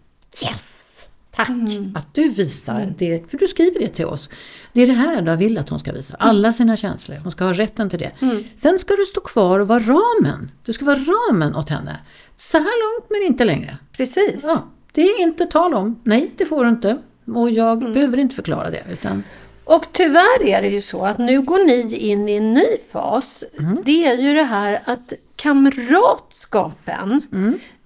Yes! 0.43 1.09
Tack 1.31 1.49
att 1.95 2.13
du 2.13 2.29
visar 2.29 2.93
det, 2.97 3.31
för 3.31 3.37
du 3.37 3.47
skriver 3.47 3.79
det 3.79 3.87
till 3.87 4.05
oss. 4.05 4.29
Det 4.73 4.81
är 4.81 4.87
det 4.87 4.93
här 4.93 5.21
du 5.21 5.35
vill 5.35 5.57
att 5.57 5.69
hon 5.69 5.79
ska 5.79 5.91
visa, 5.91 6.15
alla 6.19 6.51
sina 6.51 6.77
känslor. 6.77 7.17
Hon 7.17 7.31
ska 7.31 7.43
ha 7.43 7.53
rätten 7.53 7.89
till 7.89 7.99
det. 7.99 8.11
Sen 8.55 8.79
ska 8.79 8.95
du 8.95 9.05
stå 9.05 9.21
kvar 9.21 9.59
och 9.59 9.67
vara 9.67 9.79
ramen. 9.79 10.51
Du 10.65 10.73
ska 10.73 10.85
vara 10.85 10.99
ramen 10.99 11.55
åt 11.55 11.69
henne. 11.69 11.99
Så 12.35 12.57
här 12.57 12.65
långt 12.65 13.09
men 13.09 13.21
inte 13.31 13.45
längre. 13.45 13.77
Precis. 13.97 14.43
Ja, 14.43 14.69
det 14.91 15.01
är 15.01 15.21
inte 15.21 15.45
tal 15.45 15.73
om. 15.73 15.99
Nej, 16.03 16.31
det 16.37 16.45
får 16.45 16.63
du 16.63 16.69
inte. 16.69 16.97
Och 17.35 17.51
jag 17.51 17.79
behöver 17.79 18.17
inte 18.17 18.35
förklara 18.35 18.69
det. 18.69 18.83
Utan 18.91 19.23
Och 19.69 19.85
tyvärr 19.91 20.45
är 20.45 20.61
det 20.61 20.67
ju 20.67 20.81
så 20.81 21.05
att 21.05 21.17
nu 21.17 21.41
går 21.41 21.65
ni 21.65 21.95
in 21.95 22.29
i 22.29 22.33
en 22.33 22.53
ny 22.53 22.65
fas. 22.91 23.43
Det 23.85 24.05
är 24.05 24.17
ju 24.17 24.33
det 24.33 24.43
här 24.43 24.81
att 24.85 25.13
kamratskapen 25.35 27.21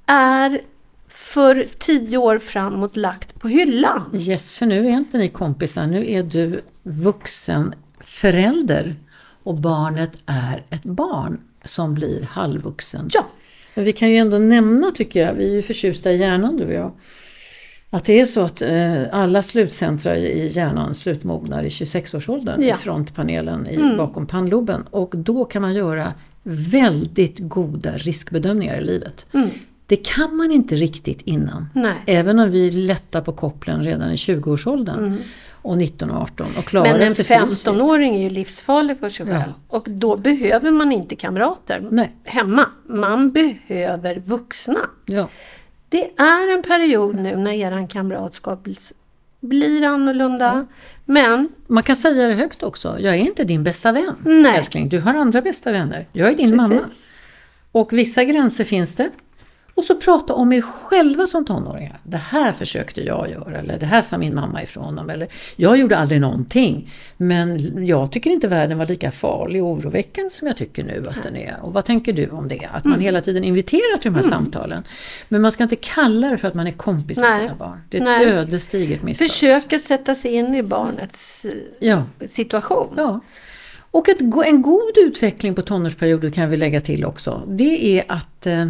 är 0.06 0.62
för 1.08 1.68
tio 1.80 2.18
år 2.18 2.40
framåt 2.40 2.96
lagt 2.96 3.40
på 3.40 3.48
hyllan. 3.48 4.12
yes, 4.14 4.58
för 4.58 4.66
nu 4.66 4.88
är 4.88 4.92
inte 4.92 5.18
ni 5.18 5.30
kompisar. 5.30 5.88
Nu 5.88 6.12
är 6.12 6.24
du 6.24 6.62
vuxen 6.84 7.74
förälder. 8.06 8.96
Och 9.44 9.56
barnet 9.56 10.12
är 10.26 10.64
ett 10.70 10.84
barn 10.84 11.42
som 11.64 11.94
blir 11.94 12.22
halvvuxen. 12.22 13.10
Ja. 13.14 13.26
Men 13.76 13.86
vi 13.86 13.94
kan 13.94 14.12
ju 14.12 14.18
ändå 14.18 14.38
nämna, 14.38 14.92
tycker 14.92 15.20
jag, 15.20 15.34
vi 15.34 15.50
är 15.50 15.56
ju 15.56 15.62
förtjusta 15.62 16.12
i 16.12 16.18
hjärnan 16.18 16.58
du 16.58 16.66
och 16.66 16.74
jag. 16.74 16.92
Att 17.94 18.06
det 18.06 18.20
är 18.22 18.26
så 18.26 18.42
att 18.42 18.62
eh, 18.62 19.02
alla 19.12 19.42
slutcentra 19.44 20.18
i 20.18 20.48
hjärnan 20.52 20.96
slutmognar 20.96 21.64
i 21.64 21.70
26-årsåldern 21.70 22.62
Ja. 22.64 22.76
i 22.76 22.78
frontpanelen 22.78 23.68
i, 23.68 23.96
bakom 23.98 24.26
pannloben. 24.28 24.84
Och 24.90 25.14
då 25.18 25.46
kan 25.46 25.62
man 25.62 25.74
göra 25.74 26.14
väldigt 26.44 27.40
goda 27.40 27.92
riskbedömningar 27.98 28.78
i 28.82 28.84
livet. 28.84 29.26
Det 29.86 29.96
kan 29.96 30.36
man 30.36 30.52
inte 30.52 30.76
riktigt 30.76 31.22
innan. 31.22 31.66
Nej. 31.74 31.94
Även 32.08 32.40
om 32.40 32.52
vi 32.52 32.72
lättar 32.72 33.22
på 33.22 33.32
kopplen 33.34 33.84
redan 33.84 34.12
i 34.12 34.16
20-årsåldern 34.16 35.18
och 35.52 35.78
19 35.78 36.10
och 36.12 36.22
18 36.22 36.48
och 36.58 36.66
klarar 36.66 36.92
Men 36.92 37.02
en 37.02 37.14
sig 37.16 37.26
fysiskt. 37.26 37.68
15-åring 37.68 38.16
är 38.16 38.22
ju 38.22 38.30
livsfarlig 38.30 39.00
för 39.00 39.10
sig 39.10 39.26
Ja. 39.30 39.40
själv. 39.42 39.54
Och 39.68 39.86
då 39.90 40.18
behöver 40.18 40.72
man 40.72 40.92
inte 40.92 41.16
kamrater 41.16 41.88
Nej. 41.92 42.12
hemma. 42.24 42.66
Man 42.90 43.32
behöver 43.32 44.20
vuxna. 44.26 44.80
Ja. 45.06 45.30
Det 45.94 46.12
är 46.18 46.54
en 46.54 46.64
period 46.64 47.16
nu 47.16 47.36
när 47.38 47.52
eran 47.52 47.88
kamratskap 47.88 48.66
bl- 48.68 48.92
blir 49.40 49.84
annorlunda. 49.84 50.66
Men 51.06 51.50
Man 51.68 51.84
kan 51.84 51.96
säga 51.96 52.28
det 52.28 52.34
högt 52.34 52.64
också. 52.64 52.96
Jag 53.00 53.16
är 53.16 53.20
inte 53.20 53.44
din 53.44 53.64
bästa 53.64 53.92
vän, 53.92 54.16
Nej. 54.26 54.58
älskling. 54.58 54.90
Du 54.90 55.00
har 55.00 55.14
andra 55.14 55.42
bästa 55.42 55.72
vänner. 55.72 56.06
Jag 56.12 56.30
är 56.32 56.36
din 56.36 56.56
mamma. 56.56 56.80
Precis. 56.80 57.08
Och 57.72 57.94
vissa 57.94 58.24
gränser 58.24 58.64
finns 58.64 58.96
det. 58.96 59.10
Och 59.76 59.84
så 59.84 59.96
prata 59.96 60.34
om 60.34 60.54
er 60.54 60.62
själva 60.62 61.28
som 61.28 61.46
tonåringar. 61.46 62.00
Det 62.04 62.18
här 62.18 62.52
försökte 62.52 63.02
jag 63.02 63.30
göra 63.30 63.58
eller 63.60 63.80
det 63.80 63.86
här 63.86 64.02
sa 64.02 64.18
min 64.18 64.36
mamma 64.36 64.64
ifrån 64.64 65.00
om. 65.00 65.10
Eller 65.10 65.28
jag 65.56 65.80
gjorde 65.80 65.98
aldrig 65.98 66.22
någonting. 66.22 66.92
Men 67.18 67.86
jag 67.88 68.12
tycker 68.12 68.30
inte 68.30 68.48
världen 68.48 68.78
var 68.78 68.86
lika 68.86 69.12
farlig 69.12 69.64
och 69.64 69.70
oroväckande 69.70 70.30
som 70.30 70.48
jag 70.48 70.58
tycker 70.58 70.84
nu 70.84 71.06
att 71.10 71.24
den 71.24 71.36
är. 71.36 71.58
Och 71.62 71.74
vad 71.74 71.86
tänker 71.86 72.14
du 72.14 72.30
om 72.30 72.48
det? 72.48 72.70
Att 72.72 72.86
man 72.86 73.00
hela 73.00 73.22
tiden 73.22 73.44
inviterar 73.44 73.98
till 73.98 74.14
de 74.14 74.20
här 74.20 74.30
samtalen. 74.30 74.84
Men 75.30 75.42
man 75.42 75.52
ska 75.52 75.64
inte 75.64 75.76
kalla 75.76 76.30
det 76.30 76.38
för 76.38 76.48
att 76.48 76.54
man 76.54 76.68
är 76.68 76.72
kompis 76.72 77.18
med 77.18 77.30
Nej. 77.30 77.40
sina 77.40 77.56
barn. 77.56 77.82
Det 77.90 77.98
är 77.98 78.02
ett 78.02 78.08
Nej. 78.08 78.26
ödesdigert 78.26 79.04
misstag. 79.04 79.30
Försöka 79.30 79.80
sätta 79.80 80.16
sig 80.16 80.34
in 80.34 80.56
i 80.56 80.64
barnets 80.64 81.46
eh, 81.46 81.52
Ja. 81.80 82.04
situation. 82.36 82.94
Ja. 82.98 83.20
Och 83.92 84.10
ett, 84.10 84.22
en 84.46 84.62
god 84.62 84.98
utveckling 84.98 85.56
på 85.56 85.62
tonårsperioden 85.62 86.32
kan 86.32 86.50
vi 86.50 86.58
lägga 86.58 86.82
till 86.82 87.06
också. 87.06 87.44
Det 87.48 88.00
är 88.00 88.04
att 88.08 88.48
eh, 88.48 88.68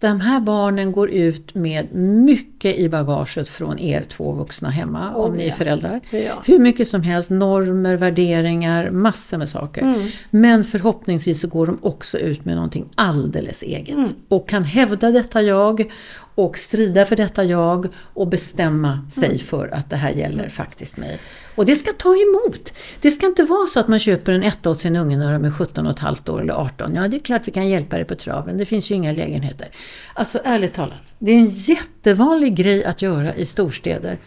de 0.00 0.20
här 0.20 0.40
barnen 0.40 0.92
går 0.92 1.10
ut 1.10 1.54
med 1.54 1.94
mycket 1.94 2.76
i 2.76 2.88
bagaget 2.88 3.48
från 3.48 3.78
er 3.78 4.04
två 4.08 4.32
vuxna 4.32 4.70
hemma, 4.70 5.14
om 5.14 5.34
ni 5.34 5.46
är 5.46 5.52
föräldrar. 5.52 6.00
Ja. 6.10 6.42
Hur 6.46 6.58
mycket 6.58 6.88
som 6.88 7.02
helst, 7.02 7.30
normer, 7.30 7.96
värderingar, 7.96 8.90
massor 8.90 9.38
med 9.38 9.48
saker. 9.48 9.82
Mm. 9.82 10.08
Men 10.30 10.64
förhoppningsvis 10.64 11.40
så 11.40 11.48
går 11.48 11.66
de 11.66 11.78
också 11.82 12.18
ut 12.18 12.44
med 12.44 12.54
någonting 12.54 12.88
alldeles 12.94 13.62
eget. 13.62 13.96
Mm. 13.96 14.10
Och 14.28 14.48
kan 14.48 14.64
hävda 14.64 15.10
detta 15.10 15.42
jag 15.42 15.92
och 16.34 16.58
strida 16.58 17.04
för 17.04 17.16
detta 17.16 17.44
jag 17.44 17.86
och 18.14 18.28
bestämma 18.28 19.06
sig 19.10 19.28
Mm. 19.28 19.38
för 19.38 19.68
att 19.74 19.90
det 19.90 19.96
här 19.96 20.10
gäller 20.10 20.48
faktiskt 20.48 20.96
mig. 20.96 21.18
Och 21.56 21.66
det 21.66 21.76
ska 21.76 21.92
ta 21.92 22.08
emot. 22.16 22.72
Det 23.00 23.10
ska 23.10 23.26
inte 23.26 23.42
vara 23.42 23.66
så 23.66 23.80
att 23.80 23.88
man 23.88 23.98
köper 23.98 24.32
en 24.32 24.42
etta 24.42 24.70
åt 24.70 24.80
sin 24.80 24.96
unge 24.96 25.16
när 25.16 25.32
de 25.32 25.44
är 25.44 25.50
17 25.50 25.86
och 25.86 25.92
ett 25.92 25.98
halvt 25.98 26.28
år 26.28 26.40
eller 26.40 26.54
18. 26.54 26.94
Ja, 26.94 27.08
det 27.08 27.16
är 27.16 27.20
klart 27.20 27.42
vi 27.48 27.52
kan 27.52 27.68
hjälpa 27.68 27.96
dig 27.96 28.04
på 28.04 28.14
traven. 28.14 28.58
Det 28.58 28.66
finns 28.66 28.90
ju 28.90 28.94
inga 28.94 29.12
lägenheter. 29.12 29.68
Alltså 30.14 30.40
ärligt 30.44 30.74
talat, 30.74 31.14
det 31.18 31.32
är 31.32 31.36
en 31.38 31.46
jättevanlig 31.48 32.54
grej 32.56 32.84
att 32.84 33.02
göra 33.02 33.34
i 33.34 33.46
storstäder. 33.46 34.18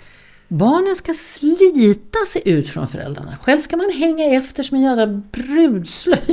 Barnen 0.47 0.95
ska 0.95 1.13
slita 1.13 2.25
sig 2.27 2.41
ut 2.45 2.69
från 2.69 2.87
föräldrarna. 2.87 3.37
Själv 3.41 3.61
ska 3.61 3.77
man 3.77 3.89
hänga 3.89 4.25
efter 4.25 4.63
som 4.63 4.77
en 4.77 4.83
jävla 4.83 5.07
brudslöja. 5.07 6.19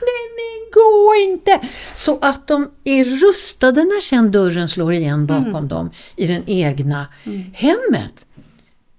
Nej 0.00 0.26
men 0.36 0.70
gå 0.72 1.14
inte! 1.28 1.68
Så 1.94 2.18
att 2.18 2.46
de 2.46 2.70
är 2.84 3.04
rustade 3.04 3.84
när 3.84 4.00
sen 4.00 4.32
dörren 4.32 4.68
slår 4.68 4.92
igen 4.92 5.26
bakom 5.26 5.68
dem 5.68 5.90
i 6.16 6.26
den 6.26 6.42
egna 6.46 7.06
hemmet. 7.52 8.26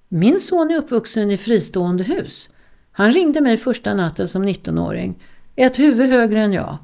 Min 0.09 0.39
son 0.39 0.71
är 0.71 0.77
uppvuxen 0.77 1.31
i 1.31 1.37
fristående 1.37 2.03
hus. 2.03 2.49
Han 2.91 3.11
ringde 3.11 3.41
mig 3.41 3.57
första 3.57 3.93
natten 3.93 4.27
som 4.27 4.47
19-åring. 4.47 5.23
Ett 5.55 5.79
huvud 5.79 6.09
högre 6.09 6.41
än 6.41 6.53
jag. 6.53 6.77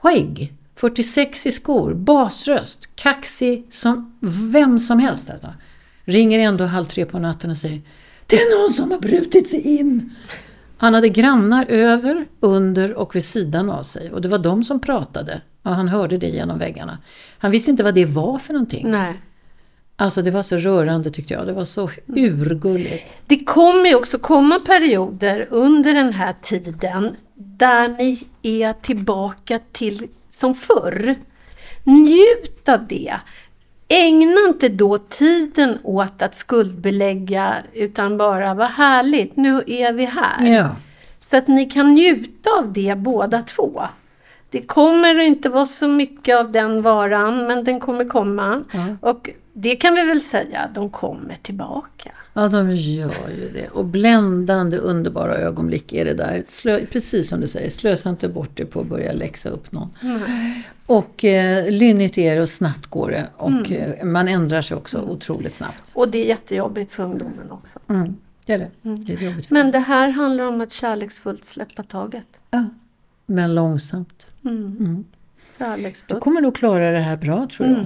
Skägg. 0.00 0.52
46 0.76 1.46
i 1.46 1.52
skor. 1.52 1.94
Basröst. 1.94 2.88
Kaxig 2.94 3.66
som 3.70 4.18
vem 4.52 4.78
som 4.78 4.98
helst. 4.98 5.30
Alltså. 5.30 5.48
Ringer 6.04 6.38
ändå 6.38 6.64
halv 6.64 6.84
tre 6.84 7.04
på 7.04 7.18
natten 7.18 7.50
och 7.50 7.56
säger 7.56 7.82
Det 8.26 8.36
är 8.36 8.62
någon 8.62 8.74
som 8.74 8.90
har 8.90 8.98
brutit 8.98 9.50
sig 9.50 9.60
in. 9.60 10.14
Han 10.76 10.94
hade 10.94 11.08
grannar 11.08 11.66
över, 11.68 12.26
under 12.40 12.94
och 12.94 13.16
vid 13.16 13.24
sidan 13.24 13.70
av 13.70 13.82
sig. 13.82 14.10
Och 14.12 14.20
det 14.22 14.28
var 14.28 14.38
de 14.38 14.64
som 14.64 14.80
pratade. 14.80 15.40
Och 15.62 15.70
han 15.70 15.88
hörde 15.88 16.18
det 16.18 16.26
genom 16.26 16.58
väggarna. 16.58 16.98
Han 17.38 17.50
visste 17.50 17.70
inte 17.70 17.82
vad 17.82 17.94
det 17.94 18.04
var 18.04 18.38
för 18.38 18.52
någonting. 18.52 18.90
Nej. 18.90 19.20
Alltså 19.96 20.22
det 20.22 20.30
var 20.30 20.42
så 20.42 20.56
rörande 20.56 21.10
tyckte 21.10 21.34
jag. 21.34 21.46
Det 21.46 21.52
var 21.52 21.64
så 21.64 21.90
urgulligt. 22.06 23.16
Det 23.26 23.44
kommer 23.44 23.88
ju 23.88 23.94
också 23.94 24.18
komma 24.18 24.60
perioder 24.60 25.48
under 25.50 25.94
den 25.94 26.12
här 26.12 26.34
tiden 26.42 27.16
där 27.34 27.88
ni 27.88 28.26
är 28.42 28.72
tillbaka 28.72 29.60
till 29.72 30.08
som 30.40 30.54
förr. 30.54 31.14
Njut 31.84 32.68
av 32.68 32.86
det. 32.86 33.14
Ägna 33.88 34.40
inte 34.48 34.68
då 34.68 34.98
tiden 34.98 35.78
åt 35.82 36.22
att 36.22 36.36
skuldbelägga 36.36 37.56
utan 37.72 38.16
bara 38.18 38.54
vad 38.54 38.68
härligt, 38.68 39.36
nu 39.36 39.62
är 39.66 39.92
vi 39.92 40.04
här. 40.04 40.46
Ja. 40.46 40.76
Så 41.18 41.36
att 41.36 41.48
ni 41.48 41.70
kan 41.70 41.92
njuta 41.92 42.50
av 42.58 42.72
det 42.72 42.98
båda 42.98 43.42
två. 43.42 43.82
Det 44.50 44.62
kommer 44.62 45.20
inte 45.20 45.48
vara 45.48 45.66
så 45.66 45.88
mycket 45.88 46.36
av 46.36 46.52
den 46.52 46.82
varan, 46.82 47.46
men 47.46 47.64
den 47.64 47.80
kommer 47.80 48.04
komma. 48.04 48.64
Och 49.00 49.30
det 49.52 49.76
kan 49.76 49.94
vi 49.94 50.02
väl 50.02 50.20
säga, 50.20 50.68
de 50.74 50.90
kommer 50.90 51.38
tillbaka. 51.42 52.10
Ja, 52.36 52.48
de 52.48 52.70
gör 52.74 53.28
ju 53.38 53.50
det. 53.52 53.68
Och 53.68 53.84
bländande 53.84 54.76
underbara 54.76 55.36
ögonblick 55.36 55.92
är 55.92 56.04
det 56.04 56.14
där. 56.14 56.44
Slö, 56.46 56.86
precis 56.86 57.28
som 57.28 57.40
du 57.40 57.48
säger, 57.48 57.70
slösa 57.70 58.10
inte 58.10 58.28
bort 58.28 58.50
det 58.54 58.64
på 58.64 58.80
att 58.80 58.86
börja 58.86 59.12
läxa 59.12 59.48
upp 59.48 59.72
någon. 59.72 59.88
Och 60.86 61.24
eh, 61.24 61.70
lynnigt 61.70 62.18
är 62.18 62.36
det 62.36 62.42
och 62.42 62.48
snabbt 62.48 62.86
går 62.86 63.10
det. 63.10 63.26
Och 63.36 63.72
eh, 63.72 64.04
man 64.04 64.28
ändrar 64.28 64.62
sig 64.62 64.76
också 64.76 64.98
otroligt 65.02 65.54
snabbt. 65.54 65.90
Och 65.92 66.08
det 66.08 66.18
är 66.18 66.24
jättejobbigt 66.28 66.92
för 66.92 67.02
ungdomen 67.02 67.50
också. 67.50 67.78
Mm, 67.88 68.16
det 68.46 68.52
är 68.52 68.58
det. 68.58 68.70
Det 68.82 69.12
är 69.12 69.18
jobbigt 69.30 69.50
Men 69.50 69.70
det 69.70 69.78
här 69.78 70.08
handlar 70.08 70.44
om 70.44 70.60
att 70.60 70.72
kärleksfullt 70.72 71.44
släppa 71.44 71.82
taget. 71.82 72.26
ja. 72.50 72.64
Men 73.26 73.54
långsamt. 73.54 74.26
Mm. 74.44 75.04
Du 75.58 75.64
Kärleksfullt. 75.64 76.20
kommer 76.20 76.40
nog 76.40 76.54
klara 76.56 76.90
det 76.90 76.98
här 76.98 77.16
bra 77.16 77.48
tror 77.56 77.68
jag. 77.68 77.76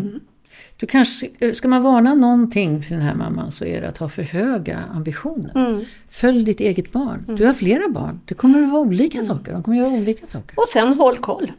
Du 0.76 0.86
kanske, 0.86 1.28
eh, 1.38 1.52
ska 1.52 1.68
man 1.68 1.82
varna 1.82 2.14
någonting 2.14 2.82
för 2.82 2.90
den 2.90 3.02
här 3.02 3.14
mamman 3.14 3.52
så 3.52 3.64
är 3.64 3.80
det 3.80 3.88
att 3.88 3.98
ha 3.98 4.08
för 4.08 4.22
höga 4.22 4.78
ambitioner. 4.94 5.52
Mm. 5.54 5.84
Följ 6.08 6.44
ditt 6.44 6.60
eget 6.60 6.92
barn. 6.92 7.24
Du 7.28 7.46
har 7.46 7.52
flera 7.52 7.88
barn. 7.88 8.20
Det 8.24 8.34
kommer 8.34 8.62
att 8.62 8.70
vara 8.70 8.80
olika 8.80 9.22
saker. 9.22 9.52
De 9.52 9.62
kommer 9.62 9.76
att 9.76 9.88
göra 9.88 10.00
olika 10.00 10.26
saker. 10.26 10.58
Och 10.58 10.68
sen 10.68 10.94
håll 10.94 11.18
koll. 11.18 11.52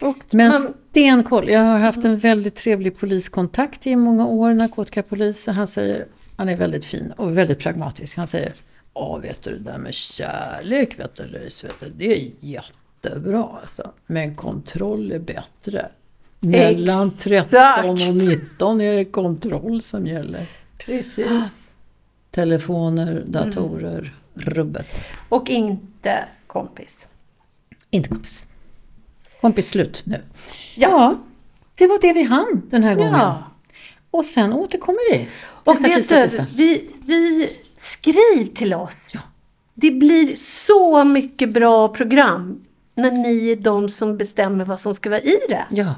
Och 0.00 0.16
Men 0.30 0.48
man, 0.48 0.60
stenkoll. 0.90 1.48
Jag 1.48 1.60
har 1.60 1.78
haft 1.78 2.04
en 2.04 2.18
väldigt 2.18 2.54
trevlig 2.54 2.98
poliskontakt 2.98 3.86
i 3.86 3.96
många 3.96 4.26
år, 4.26 4.52
narkotikapolis. 4.52 5.48
Och 5.48 5.54
han 5.54 5.66
säger, 5.66 6.06
han 6.36 6.48
är 6.48 6.56
väldigt 6.56 6.84
fin 6.84 7.12
och 7.16 7.38
väldigt 7.38 7.58
pragmatisk. 7.58 8.16
Han 8.16 8.28
säger, 8.28 8.52
ja 8.94 9.16
vet 9.22 9.42
du 9.42 9.50
det 9.50 9.70
där 9.70 9.78
med 9.78 9.94
kärlek 9.94 10.98
vet 10.98 11.16
du 11.16 11.26
Louise, 11.26 11.66
vet 11.66 11.80
du, 11.80 11.90
det 11.90 12.16
är 12.16 12.30
jättebra 12.40 13.48
alltså. 13.60 13.92
Men 14.06 14.34
kontroll 14.34 15.12
är 15.12 15.18
bättre. 15.18 15.88
Mellan 16.50 17.06
Exakt. 17.08 17.50
13 17.50 17.90
och 17.90 18.16
19 18.16 18.80
är 18.80 18.92
det 18.96 19.04
kontroll 19.04 19.82
som 19.82 20.06
gäller. 20.06 20.46
precis. 20.78 21.52
Telefoner, 22.30 23.22
datorer, 23.26 24.14
rubbet. 24.34 24.86
Och 25.28 25.50
inte 25.50 26.24
kompis. 26.46 27.06
Inte 27.90 28.08
kompis. 28.08 28.44
Kompis 29.40 29.68
slut 29.68 30.02
nu. 30.06 30.20
Ja. 30.74 30.88
Ja, 30.90 31.18
det 31.74 31.86
var 31.86 31.98
det 32.00 32.12
vi 32.12 32.22
hann 32.22 32.62
den 32.70 32.82
här 32.82 32.94
gången. 32.94 33.12
Ja. 33.12 33.44
Och 34.10 34.24
sen 34.24 34.52
återkommer 34.52 35.12
vi. 35.12 35.28
Och 35.64 35.76
Tisdag, 35.76 35.88
tisdag, 35.96 36.22
tisdag. 36.22 36.46
vi, 36.54 36.90
vi 37.06 37.48
skriv 37.76 38.54
till 38.54 38.74
oss. 38.74 39.06
Det 39.74 39.90
blir 39.90 40.34
så 40.36 41.04
mycket 41.04 41.50
bra 41.52 41.88
program 41.88 42.60
när 42.94 43.10
ni 43.10 43.48
är 43.50 43.56
de 43.56 43.88
som 43.88 44.16
bestämmer 44.16 44.64
vad 44.64 44.80
som 44.80 44.94
ska 44.94 45.10
vara 45.10 45.20
i 45.20 45.38
det. 45.48 45.64
Ja, 45.70 45.94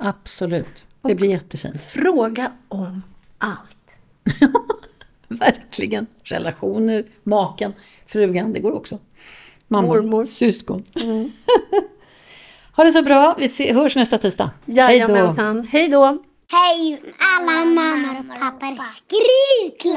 absolut. 0.00 0.84
Det 1.02 1.14
blir 1.14 1.28
jättefint. 1.30 1.80
Fråga 1.80 2.52
om 2.68 3.02
allt. 3.38 3.76
Verkligen. 5.28 6.06
Relationer, 6.22 7.04
maken, 7.22 7.72
frugan, 8.06 8.52
det 8.52 8.60
går 8.60 8.72
också. 8.72 8.98
Mamma, 9.68 9.86
Mormor. 9.88 10.24
syskon. 10.24 10.84
ha 12.76 12.84
det 12.84 12.92
så 12.92 13.02
bra. 13.02 13.36
Vi 13.38 13.72
hörs 13.72 13.96
nästa 13.96 14.18
tisdag. 14.18 14.50
Hej 14.66 14.74
då. 14.76 14.82
Jajamensan. 14.82 15.66
Hej 15.66 15.88
då. 15.88 16.22
Hej 16.52 17.02
alla 17.18 17.64
mammor 17.64 18.20
och 18.20 18.40
pappor. 18.40 18.76
Skriv 18.94 19.78
till 19.78 19.96